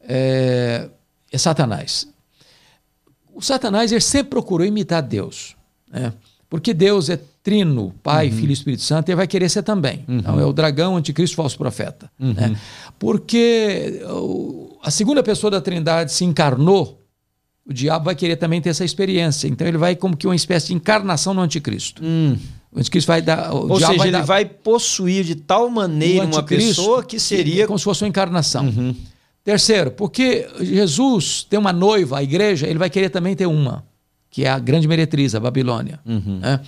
[0.02, 0.89] É,
[1.32, 2.08] é Satanás.
[3.34, 5.56] O Satanás ele sempre procurou imitar Deus.
[5.91, 6.13] Né?
[6.50, 8.36] Porque Deus é trino, Pai, Uhum.
[8.36, 10.06] Filho e Espírito Santo, e ele vai querer ser também.
[10.08, 12.12] Então é o dragão, anticristo, falso profeta.
[12.19, 12.34] Uhum.
[12.34, 12.56] né?
[13.00, 17.02] Porque o- a segunda pessoa da Trindade se encarnou,
[17.65, 19.47] o diabo vai querer também ter essa experiência.
[19.47, 22.04] Então ele vai como que uma espécie de encarnação no anticristo.
[22.06, 22.38] Hum.
[22.74, 23.54] O anticristo vai dar.
[23.54, 27.68] Ou seja, vai ele dar, vai possuir de tal maneira uma pessoa que seria.
[27.68, 28.66] como se fosse uma encarnação.
[28.66, 28.96] Uhum.
[29.44, 33.84] Terceiro, porque Jesus tem uma noiva, a igreja, ele vai querer também ter uma,
[34.30, 36.00] que é a grande meretriz, a Babilônia.
[36.06, 36.40] Uhum.
[36.40, 36.62] né?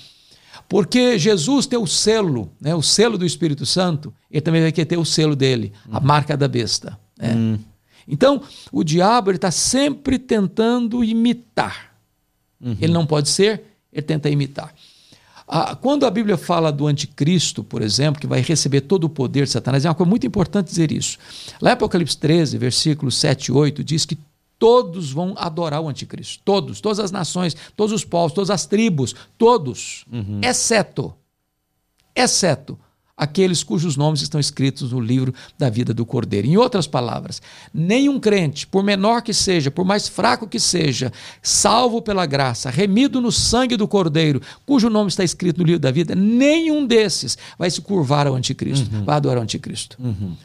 [0.68, 4.88] Porque Jesus tem o selo, né, o selo do Espírito Santo, ele também vai querer
[4.88, 6.98] ter o selo dele, a marca da besta.
[7.18, 7.34] né?
[7.36, 7.60] Hum.
[8.08, 11.94] Então, o diabo está sempre tentando imitar.
[12.82, 14.74] Ele não pode ser, ele tenta imitar.
[15.48, 19.46] Ah, quando a Bíblia fala do anticristo, por exemplo, que vai receber todo o poder
[19.46, 21.18] de Satanás, é uma coisa muito importante dizer isso.
[21.62, 24.18] Lá em Apocalipse 13, versículos 7 e 8, diz que
[24.58, 26.42] todos vão adorar o anticristo.
[26.46, 30.06] Todos, todas as nações, todos os povos, todas as tribos, todos,
[30.42, 31.14] exceto,
[32.16, 32.80] exceto
[33.16, 36.48] aqueles cujos nomes estão escritos no livro da vida do Cordeiro.
[36.48, 37.42] Em outras palavras,
[37.74, 43.22] nenhum crente, por menor que seja, por mais fraco que seja, salvo pela graça, remido
[43.22, 47.70] no sangue do Cordeiro, cujo nome está escrito no livro da vida, nenhum desses vai
[47.70, 49.98] se curvar ao anticristo, vai adorar o anticristo.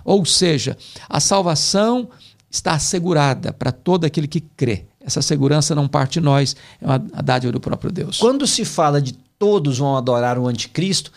[0.05, 0.77] Ou seja,
[1.09, 2.09] a salvação
[2.51, 4.85] está assegurada para todo aquele que crê.
[5.01, 8.19] Essa segurança não parte de nós, é uma a dádiva do próprio Deus.
[8.19, 11.11] Quando se fala de todos vão adorar o anticristo,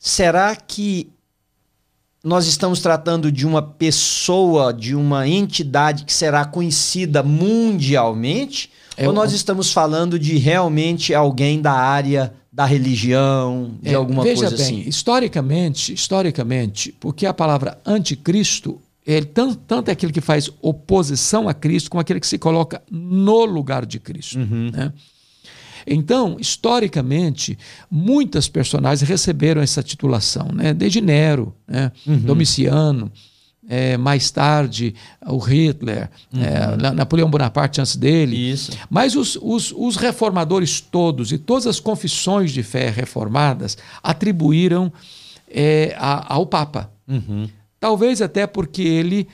[0.00, 1.08] será que
[2.24, 8.70] nós estamos tratando de uma pessoa, de uma entidade que será conhecida mundialmente?
[8.96, 14.22] É ou nós estamos falando de realmente alguém da área da religião, de É, alguma
[14.22, 14.88] veja coisa bem, assim?
[14.88, 21.54] historicamente, historicamente, porque a palavra anticristo ele tanto, tanto é aquele que faz oposição a
[21.54, 24.38] Cristo como aquele que se coloca no lugar de Cristo.
[24.38, 24.70] Uhum.
[24.72, 24.92] né?
[25.86, 27.58] Então, historicamente,
[27.90, 30.72] muitas personagens receberam essa titulação, né?
[30.74, 31.90] desde Nero, né?
[32.06, 32.18] Uhum.
[32.18, 33.10] Domiciano,
[33.68, 34.94] é, mais tarde
[35.26, 38.34] o Hitler, é, Na- Napoleão Bonaparte antes dele.
[38.36, 38.52] Uhum.
[38.54, 38.72] Isso.
[38.88, 44.92] Mas os, os, os reformadores todos e todas as confissões de fé reformadas atribuíram
[45.48, 46.90] é, a- ao Papa.
[47.08, 47.48] Uhum.
[47.78, 49.26] Talvez até porque ele,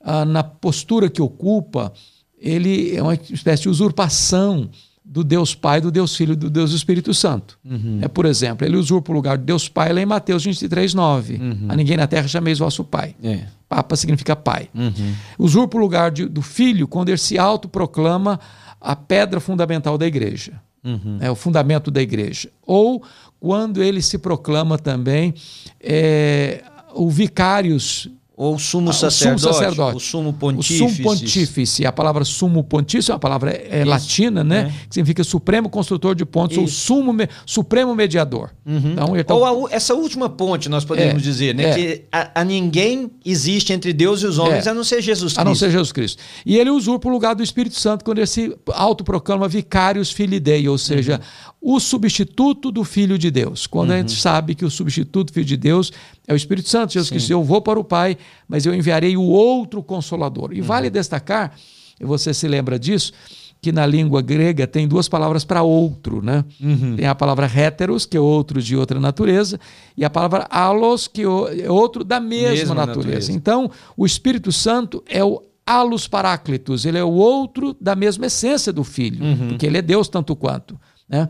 [0.00, 1.92] ah, na postura que ocupa,
[2.38, 4.68] ele é uma espécie de usurpação
[5.04, 7.58] do Deus Pai, do Deus Filho, do Deus Espírito Santo.
[7.62, 7.98] Uhum.
[8.00, 11.34] É, por exemplo, ele usurpa o lugar de Deus Pai lá em Mateus 23, 9.
[11.34, 11.66] Uhum.
[11.68, 13.14] A ninguém na terra chameis vosso Pai.
[13.22, 13.44] É.
[13.68, 14.70] Papa significa Pai.
[14.74, 15.14] Uhum.
[15.38, 18.40] Usurpa o lugar de, do Filho quando ele se autoproclama
[18.80, 20.60] a pedra fundamental da igreja.
[20.82, 21.18] Uhum.
[21.20, 22.50] É o fundamento da igreja.
[22.62, 23.02] Ou
[23.38, 25.34] quando ele se proclama também
[25.80, 26.62] é,
[26.94, 30.82] o vicários ou sumo sacerdote, ah, o sumo sacerdote, o sumo pontífice.
[30.82, 31.86] O sumo pontífice.
[31.86, 34.60] A palavra sumo pontífice é uma palavra é, latina, né?
[34.60, 34.86] É.
[34.88, 36.60] Que significa supremo construtor de pontos, Isso.
[36.60, 38.50] ou sumo, me, supremo mediador.
[38.66, 38.92] Uhum.
[38.92, 39.34] Então, tá...
[39.34, 41.24] Ou a, essa última ponte, nós podemos é.
[41.24, 41.70] dizer, né?
[41.70, 41.74] É.
[41.74, 44.70] Que a, a, ninguém existe entre Deus e os homens é.
[44.70, 45.40] a não ser Jesus Cristo.
[45.40, 46.20] A não ser Jesus Cristo.
[46.44, 50.76] E ele usurpa o lugar do Espírito Santo quando ele se autoproclama vicários filidei, ou
[50.76, 51.20] seja,
[51.62, 51.76] uhum.
[51.76, 53.68] o substituto do Filho de Deus.
[53.68, 53.96] Quando uhum.
[53.96, 55.92] a gente sabe que o substituto do Filho de Deus
[56.26, 56.92] é o Espírito Santo.
[56.92, 57.16] Jesus Sim.
[57.16, 58.16] disse: Eu vou para o Pai,
[58.48, 60.52] mas eu enviarei o outro consolador.
[60.52, 60.66] E uhum.
[60.66, 61.54] vale destacar,
[62.00, 63.12] e você se lembra disso,
[63.60, 66.44] que na língua grega tem duas palavras para outro, né?
[66.60, 66.96] Uhum.
[66.96, 69.58] Tem a palavra heteros, que é outro de outra natureza,
[69.96, 72.98] e a palavra alos, que é outro da mesma, mesma natureza.
[72.98, 73.32] natureza.
[73.32, 78.72] Então, o Espírito Santo é o alus paráclitos, ele é o outro da mesma essência
[78.72, 79.48] do Filho, uhum.
[79.48, 80.78] porque ele é Deus tanto quanto.
[81.08, 81.28] Né?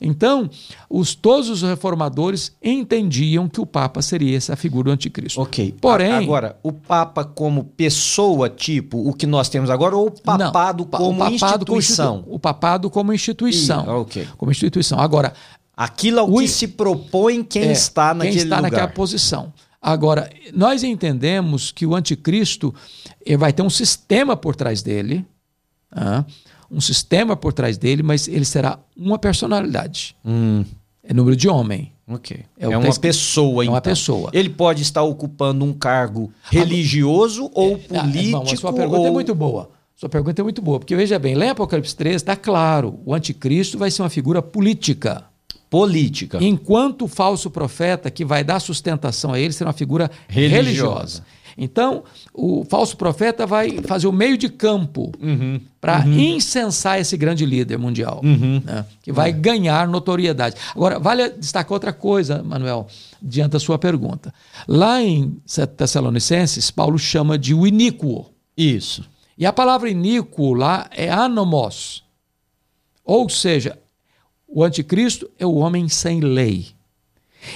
[0.00, 0.48] Então,
[0.88, 5.40] os, todos os reformadores entendiam que o Papa seria essa figura do anticristo.
[5.40, 5.74] Ok.
[5.80, 6.12] Porém.
[6.12, 10.90] Agora, o Papa como pessoa, tipo o que nós temos agora, ou o papado não,
[10.90, 12.22] como o papado instituição?
[12.22, 14.00] Como, o papado como instituição.
[14.00, 14.26] Ok.
[14.36, 14.98] Como instituição.
[14.98, 15.32] Agora.
[15.78, 18.70] Aquilo ao o, que se propõe quem é, está naquele quem está lugar.
[18.70, 19.52] naquela posição.
[19.80, 22.74] Agora, nós entendemos que o anticristo
[23.38, 25.24] vai ter um sistema por trás dele.
[25.92, 26.24] Uh,
[26.70, 30.16] um sistema por trás dele, mas ele será uma personalidade.
[30.24, 30.64] Hum.
[31.02, 31.92] É número de homem.
[32.08, 32.44] Ok.
[32.58, 33.92] É, é uma pessoa, É uma então.
[33.92, 34.30] pessoa.
[34.32, 38.30] Ele pode estar ocupando um cargo religioso ou político.
[38.30, 39.06] Não, a sua pergunta é ou...
[39.06, 39.70] é muito boa.
[39.96, 43.14] Sua pergunta é muito boa, porque veja bem, lá em Apocalipse 3 está claro, o
[43.14, 45.24] anticristo vai ser uma figura política.
[45.70, 46.38] Política.
[46.40, 50.56] Enquanto o falso profeta que vai dar sustentação a ele será uma figura religiosa.
[50.56, 51.26] religiosa.
[51.58, 56.12] Então, o falso profeta vai fazer o meio de campo uhum, para uhum.
[56.12, 58.60] incensar esse grande líder mundial, uhum.
[58.62, 59.32] né, que vai é.
[59.32, 60.56] ganhar notoriedade.
[60.74, 62.86] Agora, vale destacar outra coisa, Manuel,
[63.22, 64.34] diante da sua pergunta.
[64.68, 65.40] Lá em
[65.76, 68.26] Tessalonicenses, Paulo chama de o iníquo.
[68.54, 69.02] Isso.
[69.38, 72.04] E a palavra iníquo lá é anomos.
[73.02, 73.78] Ou seja,
[74.46, 76.75] o anticristo é o homem sem lei.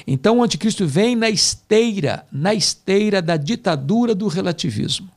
[0.06, 5.10] Então o anticristo vem na esteira, na esteira da ditadura do relativismo.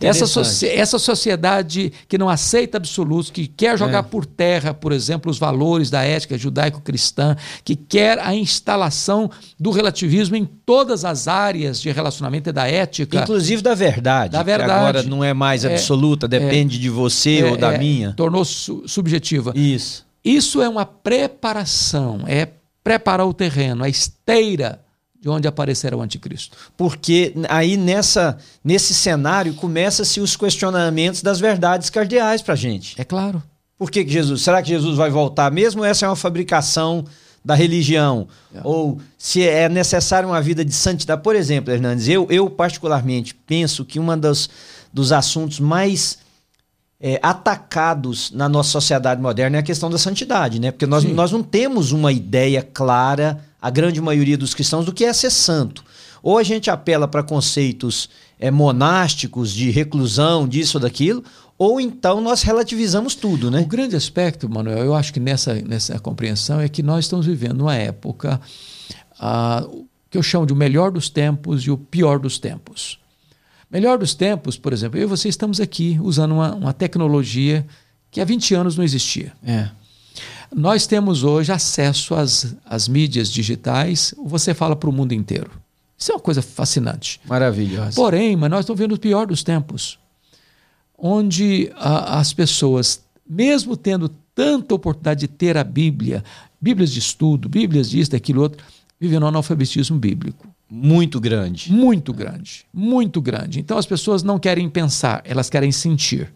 [0.00, 4.02] Essa, so essa sociedade que não aceita absolutos, que quer jogar é.
[4.02, 10.36] por terra, por exemplo, os valores da ética judaico-cristã, que quer a instalação do relativismo
[10.36, 13.20] em todas as áreas de relacionamento e da ética.
[13.20, 14.32] Inclusive da verdade.
[14.32, 14.72] Da verdade.
[14.72, 18.12] agora não é mais é, absoluta, depende é, de você é, ou da é, minha.
[18.12, 19.52] Tornou su subjetiva.
[19.54, 20.06] Isso.
[20.24, 22.48] Isso é uma preparação, é
[22.82, 24.80] preparar o terreno, a esteira
[25.20, 26.56] de onde aparecerá o anticristo.
[26.76, 33.00] Porque aí nessa, nesse cenário começa-se os questionamentos das verdades cardeais para a gente.
[33.00, 33.40] É claro.
[33.78, 34.42] Por que, que Jesus?
[34.42, 35.84] Será que Jesus vai voltar mesmo?
[35.84, 37.04] Essa é uma fabricação
[37.44, 38.26] da religião?
[38.52, 38.60] É.
[38.64, 41.22] Ou se é necessário uma vida de santidade?
[41.22, 44.50] Por exemplo, Hernandes, eu, eu particularmente penso que um dos,
[44.92, 46.18] dos assuntos mais
[47.04, 50.70] é, atacados na nossa sociedade moderna é a questão da santidade, né?
[50.70, 55.04] Porque nós, nós não temos uma ideia clara, a grande maioria dos cristãos, do que
[55.04, 55.84] é ser santo.
[56.22, 61.24] Ou a gente apela para conceitos é, monásticos de reclusão, disso ou daquilo,
[61.58, 63.62] ou então nós relativizamos tudo, né?
[63.62, 67.62] O grande aspecto, Manuel, eu acho que nessa, nessa compreensão é que nós estamos vivendo
[67.62, 68.40] uma época
[69.18, 69.66] ah,
[70.08, 73.01] que eu chamo de o melhor dos tempos e o pior dos tempos.
[73.72, 77.66] Melhor dos tempos, por exemplo, eu e você estamos aqui usando uma, uma tecnologia
[78.10, 79.32] que há 20 anos não existia.
[79.42, 79.70] É.
[80.54, 85.50] Nós temos hoje acesso às, às mídias digitais, você fala para o mundo inteiro.
[85.96, 87.18] Isso é uma coisa fascinante.
[87.24, 87.96] Maravilhosa.
[87.96, 89.98] Porém, mas nós estamos vendo o pior dos tempos,
[90.98, 96.22] onde a, as pessoas, mesmo tendo tanta oportunidade de ter a Bíblia,
[96.60, 98.62] Bíblias de estudo, Bíblias disso, daquilo outro,
[99.00, 100.51] vivem no analfabetismo bíblico.
[100.74, 101.70] Muito grande.
[101.70, 102.64] Muito grande.
[102.72, 103.60] Muito grande.
[103.60, 106.32] Então as pessoas não querem pensar, elas querem sentir.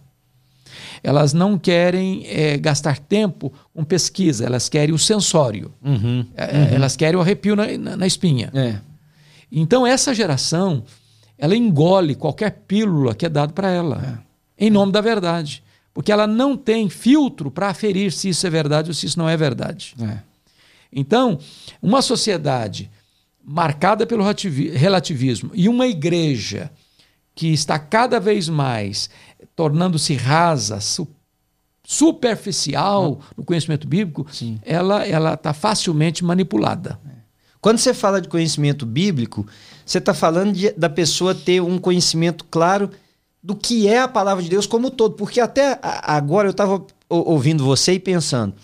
[1.03, 5.73] Elas não querem é, gastar tempo com pesquisa, elas querem o sensório.
[5.83, 6.65] Uhum, é, uhum.
[6.75, 8.51] Elas querem o arrepio na, na, na espinha.
[8.53, 8.79] É.
[9.51, 10.85] Então essa geração,
[11.39, 14.21] ela engole qualquer pílula que é dado para ela,
[14.59, 14.67] é.
[14.67, 15.63] em nome da verdade.
[15.95, 19.31] Porque ela não tem filtro para aferir se isso é verdade ou se isso não
[19.31, 19.95] é verdade.
[19.99, 20.19] É.
[20.93, 21.39] Então,
[21.81, 22.91] uma sociedade
[23.49, 24.25] marcada pelo
[24.75, 26.71] relativismo e uma igreja
[27.35, 29.09] que está cada vez mais
[29.55, 31.07] tornando-se rasa, su
[31.85, 34.59] superficial no conhecimento bíblico, Sim.
[34.65, 36.99] ela ela está facilmente manipulada.
[37.61, 39.47] Quando você fala de conhecimento bíblico,
[39.85, 42.91] você está falando de- da pessoa ter um conhecimento claro
[43.43, 45.15] do que é a palavra de Deus como um todo.
[45.15, 48.55] Porque até agora eu estava ouvindo você e pensando,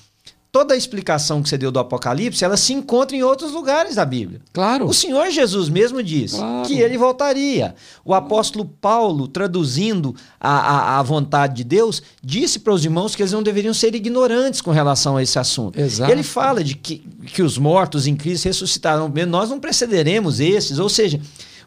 [0.52, 4.04] toda a explicação que você deu do Apocalipse, ela se encontra em outros lugares da
[4.04, 4.38] Bíblia.
[4.52, 4.86] Claro.
[4.86, 6.68] O Senhor Jesus mesmo disse Claro.
[6.68, 7.74] que ele voltaria.
[8.04, 13.22] O apóstolo Paulo, traduzindo a, a, a vontade de Deus, disse para os irmãos que
[13.22, 15.80] eles não deveriam ser ignorantes com relação a esse assunto.
[15.80, 16.12] Exato.
[16.12, 20.90] Ele fala de que, que os mortos em Cristo ressuscitarão nós não precederemos esses, ou
[20.90, 21.18] seja,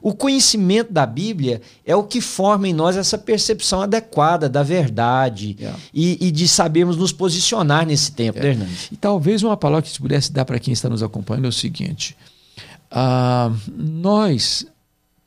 [0.06, 5.56] o conhecimento da Bíblia é o que forma em nós essa percepção adequada da verdade
[5.58, 5.80] Yeah.
[5.92, 8.72] e, e de sabermos nos posicionar nesse tempo, né, Hernani?
[8.92, 11.52] E talvez uma palavra que se pudesse dar para quem está nos acompanhando é o
[11.52, 12.16] seguinte:
[12.92, 14.68] ah, nós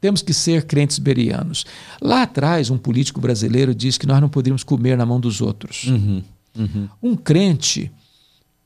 [0.01, 1.67] temos que ser crentes berianos.
[2.01, 5.89] Lá atrás, um político brasileiro disse que nós não poderíamos comer na mão dos outros.
[5.89, 6.23] Uhum,
[6.57, 6.89] uhum.
[7.03, 7.91] Um crente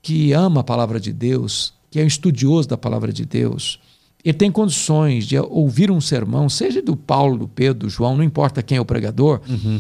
[0.03, 3.81] que ama a palavra de Deus, que é um estudioso da palavra de Deus,
[4.25, 8.23] ele tem condições de ouvir um sermão, seja do Paulo, do Pedro, do João, não
[8.25, 9.79] importa quem é o pregador, Uhum.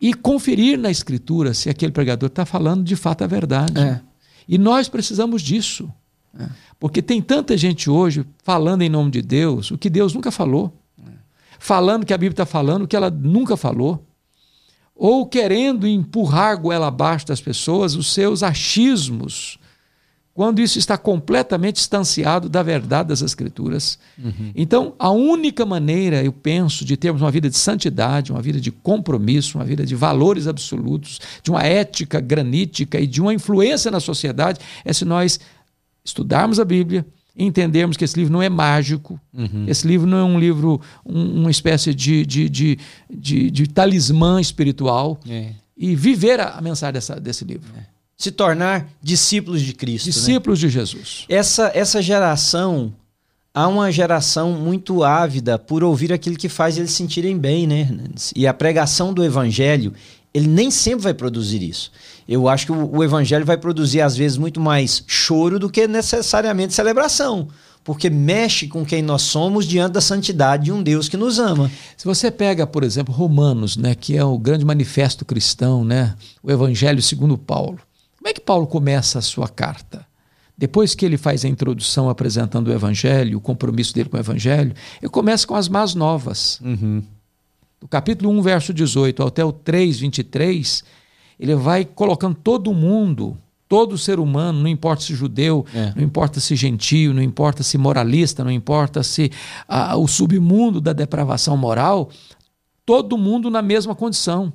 [0.00, 3.78] e conferir na escritura se aquele pregador está falando de fato a verdade.
[3.80, 4.00] É.
[4.48, 5.90] E nós precisamos disso.
[6.80, 10.72] Porque tem tanta gente hoje falando em nome de Deus o que Deus nunca falou.
[11.58, 14.04] Falando que a Bíblia está falando o que ela nunca falou.
[14.94, 19.58] Ou querendo empurrar goela abaixo das pessoas os seus achismos,
[20.34, 23.98] quando isso está completamente distanciado da verdade das Escrituras.
[24.54, 28.72] Então, a única maneira, eu penso, de termos uma vida de santidade, uma vida de
[28.72, 34.00] compromisso, uma vida de valores absolutos, de uma ética granítica e de uma influência na
[34.00, 35.38] sociedade, é se nós
[36.04, 39.20] estudarmos a Bíblia, entendermos que esse livro não é mágico,
[39.68, 42.78] esse livro não é um livro, um- uma espécie de, de, de,
[43.10, 45.50] de, de talismã espiritual, É.
[45.76, 47.68] e viver a, a mensagem dessa, desse livro.
[48.16, 50.06] Se tornar discípulos de Cristo.
[50.06, 50.12] né?
[50.12, 51.24] Discípulos de Jesus.
[51.28, 52.92] Essa, essa geração,
[53.52, 57.80] há uma geração muito ávida por ouvir aquilo que faz eles se sentirem bem, né?
[57.80, 58.32] Hernandes?
[58.36, 59.92] E a pregação do evangelho,
[60.32, 61.90] ele nem sempre vai produzir isso.
[62.28, 65.86] Eu acho que o, o evangelho vai produzir, às vezes, muito mais choro do que
[65.86, 67.48] necessariamente celebração.
[67.84, 71.70] Porque mexe com quem nós somos diante da santidade de um Deus que nos ama.
[71.96, 76.50] Se você pega, por exemplo, Romanos, né, que é o grande manifesto cristão, né, o
[76.50, 77.78] Evangelho segundo Paulo.
[78.24, 80.06] Como é que Paulo começa a sua carta?
[80.56, 84.72] Depois que ele faz a introdução apresentando o Evangelho, o compromisso dele com o Evangelho,
[85.02, 86.58] ele começa com as más novas.
[87.78, 90.82] Do capítulo 1, verso 18 até o 3, 23,
[91.38, 93.36] ele vai colocando todo mundo,
[93.68, 95.92] todo ser humano, não importa se judeu, É.
[95.94, 99.30] não importa se gentio, não importa se moralista, não importa se
[99.68, 102.08] ah, o submundo da depravação moral,
[102.86, 104.50] todo mundo na mesma condição.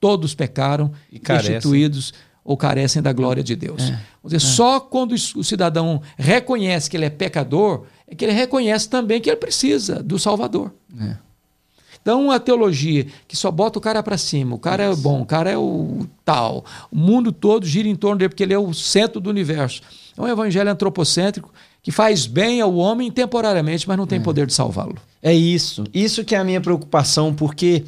[0.00, 2.12] Todos pecaram, E destituídos
[2.46, 3.82] ou carecem da glória de Deus.
[3.82, 4.00] É.
[4.22, 8.88] Vamos dizer, Só quando o cidadão reconhece que ele é pecador, é que ele reconhece
[8.88, 10.72] também que ele precisa do Salvador.
[10.98, 11.16] É.
[12.00, 15.26] Então, a teologia que só bota o cara para cima, o cara é bom, o
[15.26, 18.72] cara é o tal, o mundo todo gira em torno dele, porque ele é o
[18.72, 19.82] centro do universo.
[20.16, 24.54] É um evangelho antropocêntrico que faz bem ao homem temporariamente, mas não tem poder de
[24.54, 24.94] salvá-lo.
[25.20, 25.82] É isso.
[25.92, 27.84] Isso que é a minha preocupação, porque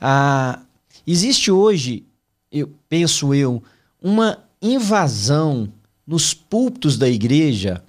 [0.00, 0.60] ah,
[1.04, 2.04] existe hoje,
[2.52, 3.60] eu penso eu,
[4.02, 5.68] uma invasão
[6.06, 7.82] nos púlpitos da igreja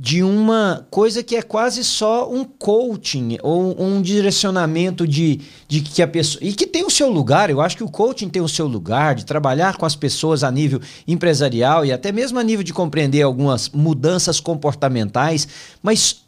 [0.00, 6.00] de uma coisa que é quase só um coaching ou um direcionamento de, de que
[6.00, 6.38] a pessoa.
[6.44, 9.16] E que tem o seu lugar, eu acho que o coaching tem o seu lugar,
[9.16, 13.22] de trabalhar com as pessoas a nível empresarial e até mesmo a nível de compreender
[13.22, 15.48] algumas mudanças comportamentais,
[15.82, 16.27] mas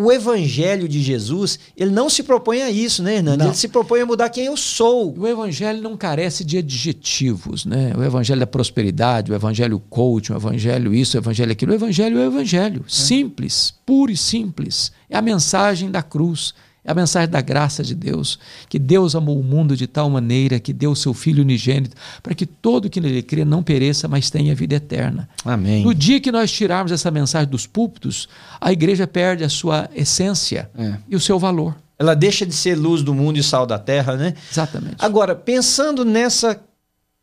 [0.00, 3.38] o evangelho de Jesus, ele não se propõe a isso, né, Hernandes?
[3.38, 3.46] Não.
[3.46, 5.12] Ele se propõe a mudar quem eu sou.
[5.18, 7.92] O evangelho não carece de adjetivos, né?
[7.98, 11.72] O evangelho da prosperidade, o evangelho coach, o evangelho isso, o evangelho aquilo.
[11.72, 14.92] O evangelho é o evangelho, simples, puro e simples.
[15.10, 18.38] É a mensagem da cruz, é a mensagem da graça de Deus,
[18.68, 22.34] que Deus amou o mundo de tal maneira que deu o seu filho unigênito para
[22.34, 25.28] que todo que nele crê não pereça, mas tenha vida eterna.
[25.44, 25.84] Amém.
[25.84, 28.28] No dia que nós tirarmos essa mensagem dos púlpitos,
[28.60, 30.94] a igreja perde a sua essência É.
[31.08, 31.74] e o seu valor.
[31.98, 34.32] Ela deixa de ser luz do mundo e sal da terra, né?
[34.50, 34.96] Exatamente.
[35.00, 36.58] Agora, pensando nessa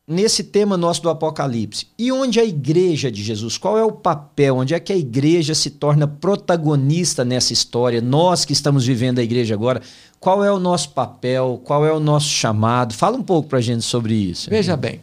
[0.08, 4.58] nesse tema nosso do Apocalipse, e onde a igreja de Jesus, qual é o papel,
[4.58, 8.01] onde é que a igreja se torna protagonista nessa história?
[8.01, 9.82] Nós que estamos vivendo a igreja agora,
[10.20, 12.93] qual é o nosso papel, qual é o nosso chamado?
[12.93, 14.49] Fala um pouco pra gente sobre isso.
[14.49, 15.01] Veja bem,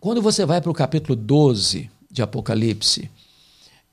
[0.00, 3.10] quando você vai para o capítulo 12 de Apocalipse,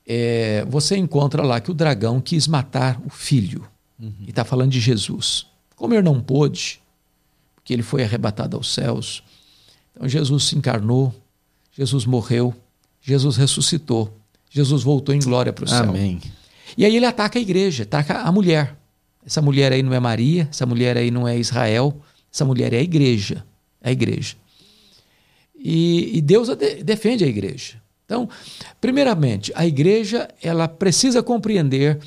[0.06, 3.66] é, você encontra lá que o dragão quis matar o filho.
[4.00, 5.46] E está falando de Jesus.
[5.76, 6.80] Como ele não pôde,
[7.64, 9.22] que ele foi arrebatado aos céus.
[9.98, 11.12] Então Jesus se encarnou,
[11.72, 12.54] Jesus morreu,
[13.02, 14.16] Jesus ressuscitou,
[14.48, 15.90] Jesus voltou em glória para o céu.
[15.90, 16.20] Amém.
[16.76, 18.76] E aí ele ataca a igreja, ataca a mulher.
[19.26, 22.00] Essa mulher aí não é Maria, essa mulher aí não é Israel,
[22.32, 23.44] essa mulher é a igreja.
[23.82, 24.36] É a igreja.
[25.58, 27.82] E, e Deus a de, defende a igreja.
[28.06, 28.28] Então,
[28.80, 31.98] primeiramente, a igreja ela precisa compreender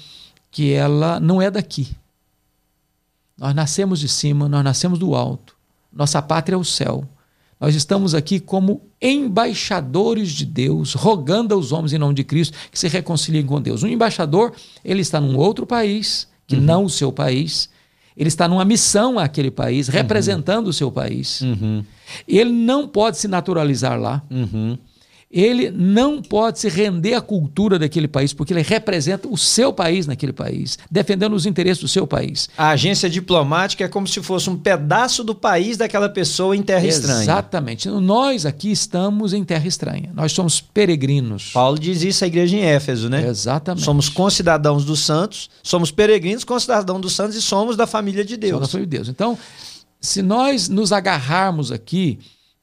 [0.49, 1.89] que ela não é daqui.
[3.37, 5.57] Nós nascemos de cima, nós nascemos do alto.
[5.91, 7.05] Nossa pátria é o céu.
[7.61, 12.79] Nós estamos aqui como embaixadores de Deus, rogando aos homens em nome de Cristo que
[12.79, 13.83] se reconciliem com Deus.
[13.83, 14.51] Um embaixador,
[14.83, 16.61] ele está num outro país, que uhum.
[16.63, 17.69] não o seu país.
[18.17, 19.93] Ele está numa missão àquele país, uhum.
[19.93, 21.41] representando o seu país.
[21.41, 21.85] Uhum.
[22.27, 24.23] Ele não pode se naturalizar lá.
[24.31, 24.75] Uhum
[25.31, 30.05] ele não pode se render à cultura daquele país, porque ele representa o seu país
[30.05, 32.49] naquele país, defendendo os interesses do seu país.
[32.57, 36.85] A agência diplomática é como se fosse um pedaço do país daquela pessoa em terra
[36.85, 37.21] estranha.
[37.21, 37.87] Exatamente.
[37.87, 40.11] Nós aqui estamos em terra estranha.
[40.13, 41.51] Nós somos peregrinos.
[41.53, 43.25] Paulo diz isso à igreja em Éfeso, né?
[43.27, 43.85] Exatamente.
[43.85, 48.51] Somos concidadãos dos santos, somos peregrinos, concidadãos dos santos e somos da família de Deus.
[48.51, 49.07] Somos da família de Deus.
[49.07, 49.37] Então,
[49.99, 52.19] se nós nos agarrarmos aqui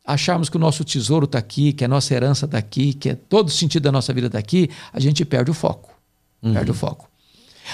[0.09, 3.15] acharmos que o nosso tesouro está aqui, que a nossa herança está aqui, que é
[3.15, 5.95] todo o sentido da nossa vida está aqui, a gente perde o foco.
[6.43, 6.55] Uhum.
[6.55, 7.09] Perde o foco.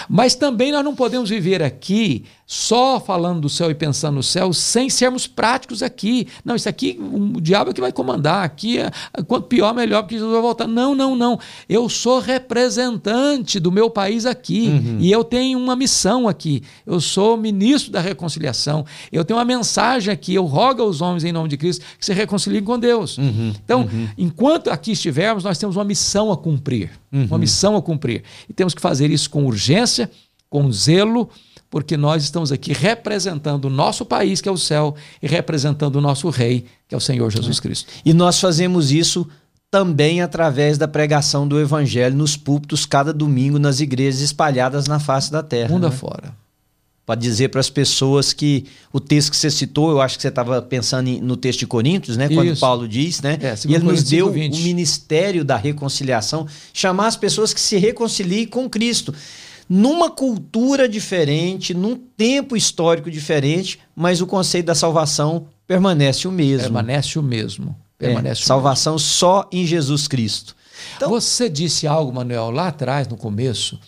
[0.09, 4.53] Mas também nós não podemos viver aqui só falando do céu e pensando no céu
[4.53, 6.29] sem sermos práticos aqui.
[6.45, 8.45] Não, isso aqui o diabo é que vai comandar.
[8.45, 8.91] Aqui, é,
[9.27, 10.67] quanto pior, melhor, porque Jesus vai voltar.
[10.67, 11.39] Não, não, não.
[11.69, 14.99] Eu sou representante do meu país aqui uhum.
[15.01, 16.63] e eu tenho uma missão aqui.
[16.87, 18.85] Eu sou ministro da reconciliação.
[19.11, 20.35] Eu tenho uma mensagem aqui.
[20.35, 23.17] Eu rogo aos homens em nome de Cristo que se reconciliem com Deus.
[23.17, 23.53] Uhum.
[23.65, 24.09] Então, uhum.
[24.19, 26.91] enquanto aqui estivermos, nós temos uma missão a cumprir.
[27.11, 27.39] Uma Uhum.
[27.39, 28.23] missão a cumprir.
[28.49, 30.11] E temos que fazer isso com urgência,
[30.51, 31.31] com zelo
[31.75, 36.01] porque nós estamos aqui representando o nosso país, que é o céu, e representando o
[36.01, 37.91] nosso rei, que é o Senhor Jesus Cristo.
[38.05, 39.27] E nós fazemos isso
[39.73, 45.33] também através da pregação do evangelho nos púlpitos cada domingo nas igrejas espalhadas na face
[45.33, 45.71] da terra.
[45.71, 45.93] Mundo né?
[45.93, 46.33] afora.
[47.05, 50.29] Para dizer para as pessoas que o texto que você citou, eu acho que você
[50.29, 52.29] estava pensando no texto de Coríntios, né?
[52.29, 52.61] Quando Isso.
[52.61, 53.37] Paulo diz, né?
[53.43, 54.55] É, 2 e ele nos deu 5:20.
[54.55, 59.13] o ministério da reconciliação, chamar as pessoas que se reconciliem com Cristo.
[59.69, 66.63] Numa cultura diferente, num tempo histórico diferente, mas o conceito da salvação permanece o mesmo.
[66.65, 67.75] Permanece o mesmo.
[67.99, 70.55] É, Permanece o salvação só em Jesus Cristo.
[70.97, 73.79] Então- Você disse algo, Manuel, lá atrás, no começo,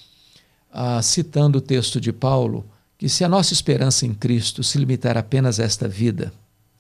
[0.73, 2.65] ah, citando o texto de Paulo,
[2.97, 6.33] que se a nossa esperança em Cristo se limitar apenas a esta vida,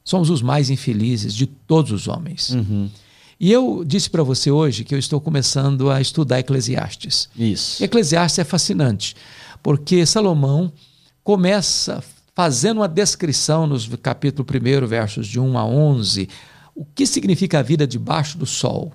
[0.03, 2.51] somos os mais infelizes de todos os homens.
[2.51, 2.89] Uhum.
[3.39, 7.29] E eu disse para você hoje que eu estou começando a estudar Eclesiastes.
[7.37, 7.85] Isso.
[7.85, 9.15] Eclesiastes é fascinante,
[9.63, 10.73] porque Salomão
[11.23, 12.03] começa
[12.35, 14.47] fazendo uma descrição nos capítulo
[14.83, 16.29] 1, versos de 1 a 11,
[16.75, 18.93] o que significa a vida debaixo do sol.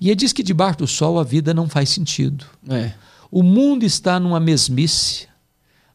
[0.00, 2.44] E ele diz que debaixo do sol a vida não faz sentido.
[2.68, 2.92] É.
[3.30, 5.26] O mundo está numa mesmice,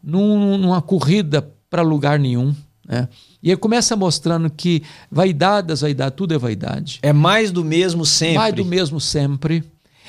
[0.04, 2.56] num- numa corrida para lugar nenhum.
[2.88, 3.08] Né?
[3.44, 7.00] E ele começa mostrando que vaidade das vaidades, tudo é vaidade.
[7.02, 8.38] É mais do mesmo sempre.
[8.38, 9.62] Vai do mesmo sempre.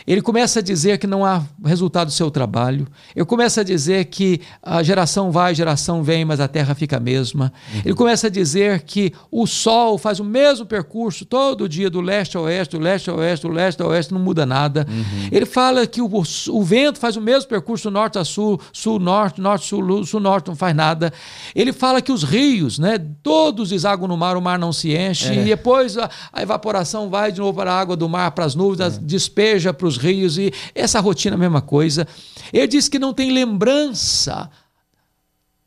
[0.06, 2.86] Ele começa a dizer que não há resultado do seu trabalho.
[3.16, 7.00] Ele começa a dizer que a geração vai, geração vem, mas a terra fica a
[7.00, 7.52] mesma.
[7.84, 12.36] Ele começa a dizer que o sol faz o mesmo percurso todo dia, do leste
[12.36, 14.86] ao oeste, do leste ao oeste, do leste ao oeste, não muda nada.
[15.32, 16.10] Ele fala que o,
[16.48, 20.76] o vento faz o mesmo percurso do norte a sul, sul-norte, norte-sul, sul-norte, não faz
[20.76, 21.12] nada.
[21.54, 25.32] Ele fala que os rios, né, todos desaguam no mar, o mar não se enche,
[25.32, 28.54] e depois a, a evaporação vai de novo para a água do mar, para as
[28.54, 32.06] nuvens, despeja para os rios, e essa rotina é a mesma coisa.
[32.52, 34.50] Ele diz que não tem lembrança.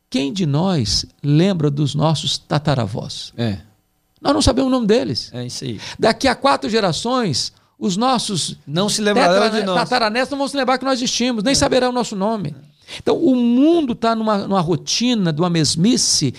[0.10, 3.34] Quem de nós lembra dos nossos tataravós?
[3.38, 3.60] É,
[4.22, 5.30] Nós não sabemos o nome deles.
[5.34, 5.80] é isso aí.
[6.00, 9.78] Daqui a quatro gerações, os nossos Não se lembrarão de nós.
[9.78, 12.56] Tataranetos não vão se lembrar que nós existimos, nem saberão o nosso nome.
[12.98, 16.34] Então, o mundo está numa, numa rotina, de uma mesmice,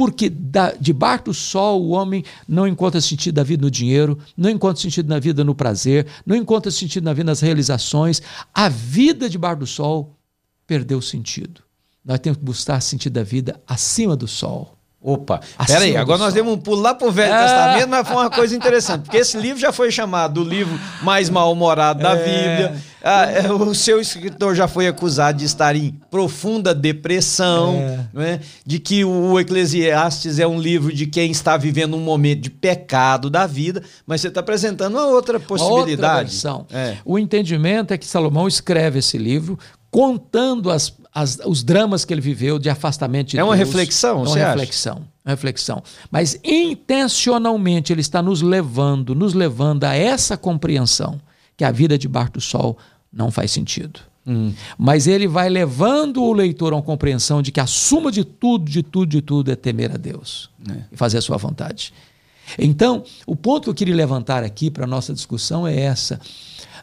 [0.00, 4.48] porque da, debaixo do sol o homem não encontra sentido da vida no dinheiro, não
[4.48, 8.22] encontra sentido na vida no prazer, não encontra sentido na vida nas realizações.
[8.54, 10.16] A vida debaixo do sol
[10.66, 11.60] perdeu sentido.
[12.02, 14.74] Nós temos que buscar sentido da vida acima do sol.
[15.02, 17.42] Opa, peraí, agora nós demos um pulo lá pro Velho É.
[17.42, 21.28] Testamento, mas foi uma coisa interessante, porque esse livro já foi chamado do livro mais
[21.28, 22.24] mal-humorado da É.
[22.24, 22.82] Bíblia.
[23.02, 28.08] Ah, é, o seu escritor já foi acusado de estar em profunda depressão, É.
[28.12, 28.40] né?
[28.64, 33.30] de que o Eclesiastes é um livro de quem está vivendo um momento de pecado
[33.30, 35.92] da vida, mas você está apresentando uma outra Uma possibilidade.
[35.92, 36.66] Outra versão.
[36.70, 36.96] É.
[37.04, 39.58] O entendimento é que Salomão escreve esse livro
[39.90, 43.48] contando as, as, os dramas que ele viveu de afastamento de é Deus.
[43.48, 45.02] Uma reflexão, é uma reflexão, acha?
[45.24, 45.82] uma reflexão.
[46.10, 51.20] Mas intencionalmente ele está nos levando, nos levando a essa compreensão
[51.56, 52.78] que a vida debaixo do sol
[53.12, 54.00] não faz sentido.
[54.26, 54.52] Hum.
[54.78, 58.70] Mas ele vai levando o leitor a uma compreensão de que a suma de tudo,
[58.70, 60.82] de tudo, de tudo é temer a Deus é.
[60.92, 61.92] e fazer a sua vontade.
[62.58, 66.20] Então, o ponto que eu queria levantar aqui para a nossa discussão é essa.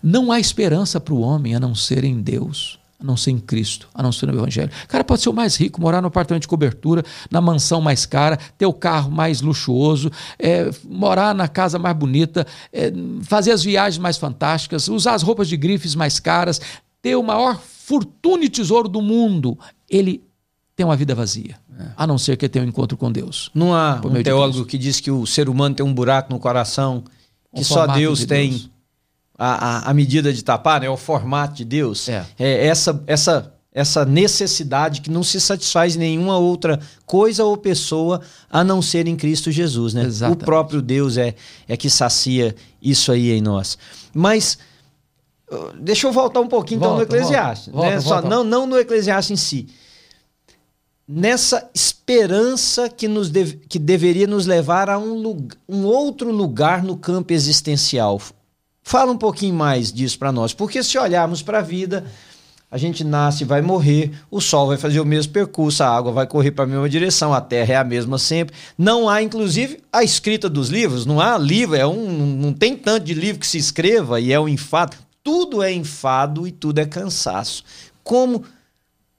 [0.01, 3.37] Não há esperança para o homem a não ser em Deus, a não ser em
[3.37, 4.71] Cristo, a não ser no Evangelho.
[4.85, 8.05] O cara pode ser o mais rico, morar no apartamento de cobertura, na mansão mais
[8.05, 12.91] cara, ter o carro mais luxuoso, é, morar na casa mais bonita, é,
[13.21, 16.59] fazer as viagens mais fantásticas, usar as roupas de grifes mais caras,
[17.01, 19.57] ter o maior fortuna e tesouro do mundo.
[19.87, 20.23] Ele
[20.75, 21.85] tem uma vida vazia, é.
[21.95, 23.51] a não ser que tenha um encontro com Deus.
[23.53, 27.03] Não há um teólogo que diz que o ser humano tem um buraco no coração
[27.55, 28.71] que só Deus de tem.
[29.37, 30.89] A, a, a, medida de tapar, né?
[30.89, 32.09] o formato de Deus.
[32.09, 32.25] É.
[32.39, 38.21] é essa, essa, essa necessidade que não se satisfaz em nenhuma outra coisa ou pessoa
[38.49, 39.93] a não ser em Cristo Jesus.
[39.93, 40.07] Né?
[40.31, 41.35] O próprio Deus é,
[41.67, 43.77] é que sacia isso aí em nós.
[44.11, 44.57] Mas
[45.51, 47.71] uh, deixa eu voltar um pouquinho volta, então no Eclesiastes.
[47.71, 47.99] Volta, né?
[47.99, 49.67] volta, Só, não, não no Eclesiastes em si.
[51.07, 56.97] Nessa esperança que, nos deve, que deveria nos levar a um, um outro lugar no
[56.97, 58.19] campo existencial.
[58.87, 62.05] Fala um pouquinho mais disso para nós, porque se olharmos para a vida,
[62.71, 66.13] a gente nasce e vai morrer, o sol vai fazer o mesmo percurso, a água
[66.13, 68.55] vai correr para a mesma direção, a terra é a mesma sempre.
[68.77, 73.03] Não há, inclusive, a escrita dos livros, não há livro, é um, não tem tanto
[73.03, 74.95] de livro que se escreva e é um enfado.
[75.21, 77.65] Tudo é enfado e tudo é cansaço.
[78.05, 78.45] Como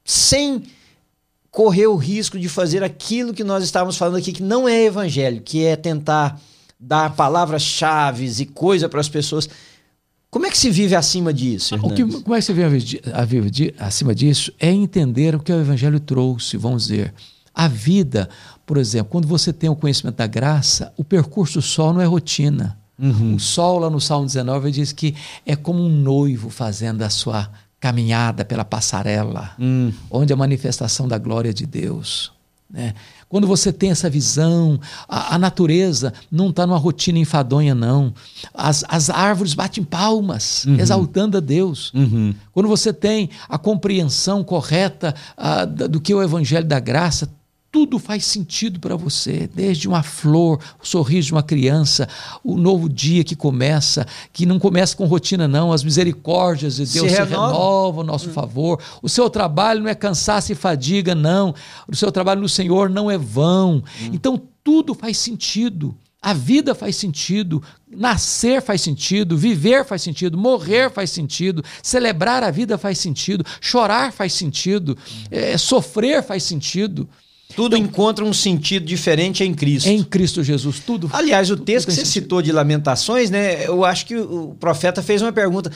[0.03, 0.62] sem
[1.51, 5.43] correr o risco de fazer aquilo que nós estávamos falando aqui, que não é evangelho,
[5.43, 6.41] que é tentar
[6.79, 9.49] dar palavras-chave e coisa para as pessoas.
[10.31, 11.74] Como é que se vive acima disso?
[11.76, 14.53] O que, como é que se vive, a vive acima disso?
[14.61, 17.14] É entender o que o Evangelho trouxe, vamos dizer.
[17.55, 18.29] A vida,
[18.66, 22.05] por exemplo, quando você tem o conhecimento da graça, o percurso do sol não é
[22.05, 22.79] rotina.
[22.99, 23.37] Uhum.
[23.37, 25.14] O sol, lá no Salmo 19, diz que
[25.47, 27.51] é como um noivo fazendo a sua
[27.81, 29.93] caminhada pela passarela, uhum.
[30.11, 32.33] onde a manifestação da glória de Deus.
[32.71, 32.95] Né?
[33.31, 38.12] Quando você tem essa visão, a, a natureza não está numa rotina enfadonha, não.
[38.53, 40.79] As, as árvores batem palmas, uhum.
[40.79, 41.93] exaltando a Deus.
[41.95, 42.35] Uhum.
[42.53, 47.29] Quando você tem a compreensão correta uh, do que é o Evangelho da Graça,
[47.71, 52.09] tudo faz sentido para você, desde uma flor, o sorriso de uma criança,
[52.43, 57.11] o novo dia que começa, que não começa com rotina, não, as misericórdias de Deus
[57.11, 58.33] se, se renovam ao nosso hum.
[58.33, 58.81] favor.
[59.03, 61.55] O seu trabalho não é cansaço e fadiga, não.
[61.87, 63.83] O seu trabalho no Senhor não é vão.
[64.01, 64.11] Hum.
[64.12, 65.95] Então, tudo faz sentido.
[66.21, 72.51] A vida faz sentido, nascer faz sentido, viver faz sentido, morrer faz sentido, celebrar a
[72.51, 75.25] vida faz sentido, chorar faz sentido, hum.
[75.31, 77.09] é, sofrer faz sentido.
[77.55, 79.89] Tudo então, encontra um sentido diferente em Cristo.
[79.89, 81.09] Em Cristo Jesus, tudo.
[81.13, 82.23] Aliás, o texto que você sentido.
[82.23, 83.67] citou de Lamentações, né?
[83.67, 85.73] Eu acho que o profeta fez uma pergunta.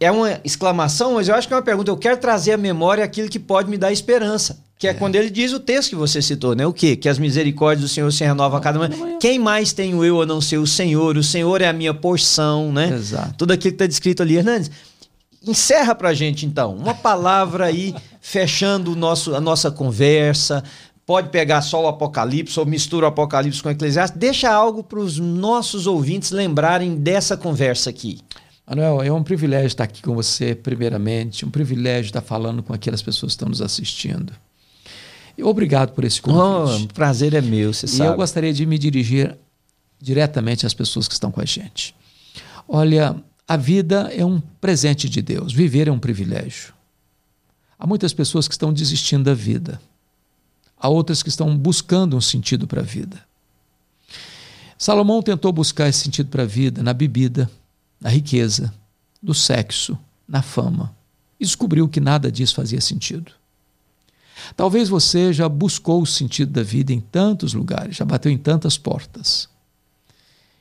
[0.00, 1.90] É uma exclamação, mas eu acho que é uma pergunta.
[1.90, 4.58] Eu quero trazer à memória aquilo que pode me dar esperança.
[4.78, 6.66] Que é, é, quando ele diz o texto que você citou, né?
[6.66, 6.96] O quê?
[6.96, 9.18] Que as misericórdias do Senhor se renovam a cada manhã.
[9.18, 11.16] Quem mais tenho eu a não ser o Senhor?
[11.16, 12.90] O Senhor é a minha porção, né?
[12.92, 13.34] Exato.
[13.38, 14.36] Tudo aquilo que está descrito ali.
[14.36, 14.70] Hernandes,
[15.46, 16.74] encerra pra gente então.
[16.74, 17.94] Uma palavra aí,
[18.28, 20.64] fechando o nosso, a nossa conversa
[21.06, 24.18] pode pegar só o Apocalipse ou mistura o Apocalipse com o Eclesiastes.
[24.18, 28.18] Deixa algo para os nossos ouvintes lembrarem dessa conversa aqui.
[28.66, 33.00] Manuel, é um privilégio estar aqui com você, primeiramente, um privilégio estar falando com aquelas
[33.00, 34.32] pessoas que estão nos assistindo.
[35.40, 36.88] Obrigado por esse convite.
[36.90, 38.10] Oh, prazer é meu, você e sabe.
[38.10, 39.38] E eu gostaria de me dirigir
[40.00, 41.94] diretamente às pessoas que estão com a gente.
[42.66, 43.14] Olha,
[43.46, 46.74] a vida é um presente de Deus, viver é um privilégio.
[47.78, 49.80] Há muitas pessoas que estão desistindo da vida
[50.76, 53.24] há outras que estão buscando um sentido para a vida.
[54.78, 57.50] Salomão tentou buscar esse sentido para a vida na bebida,
[58.00, 58.72] na riqueza,
[59.22, 59.98] no sexo,
[60.28, 60.94] na fama,
[61.40, 63.32] e descobriu que nada disso fazia sentido.
[64.54, 68.76] Talvez você já buscou o sentido da vida em tantos lugares, já bateu em tantas
[68.76, 69.48] portas.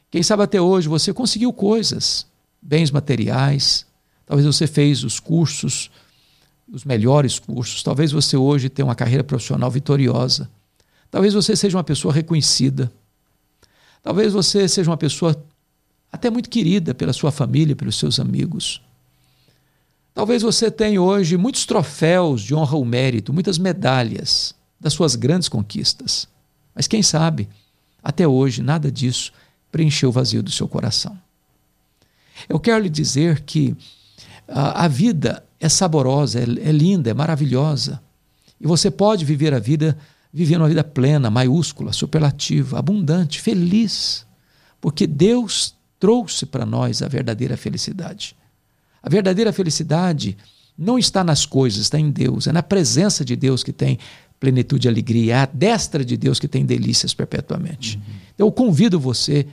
[0.10, 2.26] Quem sabe até hoje você conseguiu coisas,
[2.62, 3.86] bens materiais,
[4.26, 5.92] talvez você fez os cursos
[6.72, 7.84] os melhores cursos.
[7.84, 10.50] Talvez você hoje tenha uma carreira profissional vitoriosa.
[11.12, 12.92] Talvez você seja uma pessoa reconhecida.
[14.02, 15.36] Talvez você seja uma pessoa
[16.12, 18.82] até muito querida pela sua família, pelos seus amigos.
[20.14, 25.50] Talvez você tenha hoje muitos troféus de honra ou mérito, muitas medalhas das suas grandes
[25.50, 26.28] conquistas.
[26.74, 27.50] Mas quem sabe,
[28.02, 29.34] até hoje, nada disso
[29.72, 31.18] preencheu o vazio do seu coração.
[32.48, 33.76] Eu quero lhe dizer que
[34.48, 38.02] A, a vida é saborosa, é, é linda, é maravilhosa.
[38.60, 39.98] E você pode viver a vida
[40.32, 44.26] vivendo uma vida plena, maiúscula, superlativa, abundante, feliz,
[44.82, 48.36] porque Deus trouxe para nós a verdadeira felicidade.
[49.02, 50.38] A verdadeira felicidade
[50.78, 53.98] não está nas coisas, está em Deus, é na presença de Deus que tem
[54.38, 57.96] plenitude e alegria, é a destra de Deus que tem delícias perpetuamente.
[57.96, 58.14] Uhum.
[58.38, 59.48] Eu convido você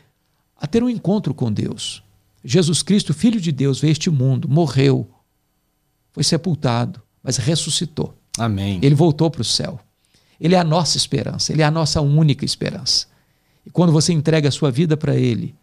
[0.60, 2.02] a ter um encontro com Deus.
[2.44, 5.08] Jesus Cristo, Filho de Deus, veio a este mundo, morreu,
[6.12, 8.14] foi sepultado, mas ressuscitou.
[8.38, 8.80] Amém.
[8.82, 9.80] Ele voltou para o céu.
[10.40, 13.06] Ele é a nossa esperança, ele é a nossa única esperança.
[13.64, 15.54] E quando você entrega a sua vida para ele,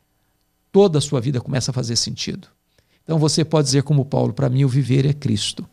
[0.72, 2.48] toda a sua vida começa a fazer sentido.
[3.04, 5.68] Então você pode dizer como Paulo, para mim o viver é Cristo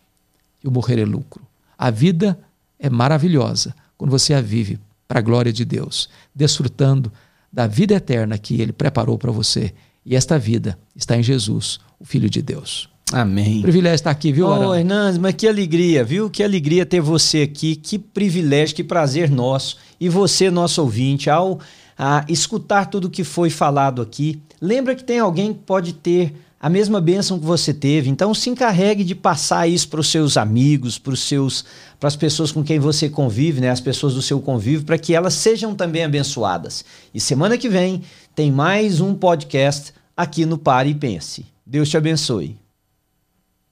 [0.63, 1.47] e o morrer é lucro.
[1.79, 2.39] A vida
[2.79, 7.13] é maravilhosa quando você a vive para a glória de Deus, desfrutando
[7.53, 9.73] da vida eterna que ele preparou para você.
[10.07, 12.89] E esta vida está em Jesus, o Filho de Deus.
[13.13, 13.61] Amém.
[13.61, 16.31] Privilégio estar aqui, viu, Ô, oh, Hernandes, mas que alegria, viu?
[16.31, 19.79] Que alegria ter você aqui, que privilégio, que prazer nosso.
[20.01, 21.59] E você, nosso ouvinte, ao
[21.99, 26.69] a escutar tudo que foi falado aqui, lembra que tem alguém que pode ter a
[26.69, 28.11] mesma bênção que você teve.
[28.11, 31.65] Então se encarregue de passar isso para os seus amigos, para os seus,
[31.99, 35.15] para as pessoas com quem você convive, né, as pessoas do seu convívio, para que
[35.15, 36.85] elas sejam também abençoadas.
[37.15, 38.03] E semana que vem
[38.35, 41.45] tem mais um podcast aqui no Pare e Pense.
[41.64, 42.57] Deus te abençoe.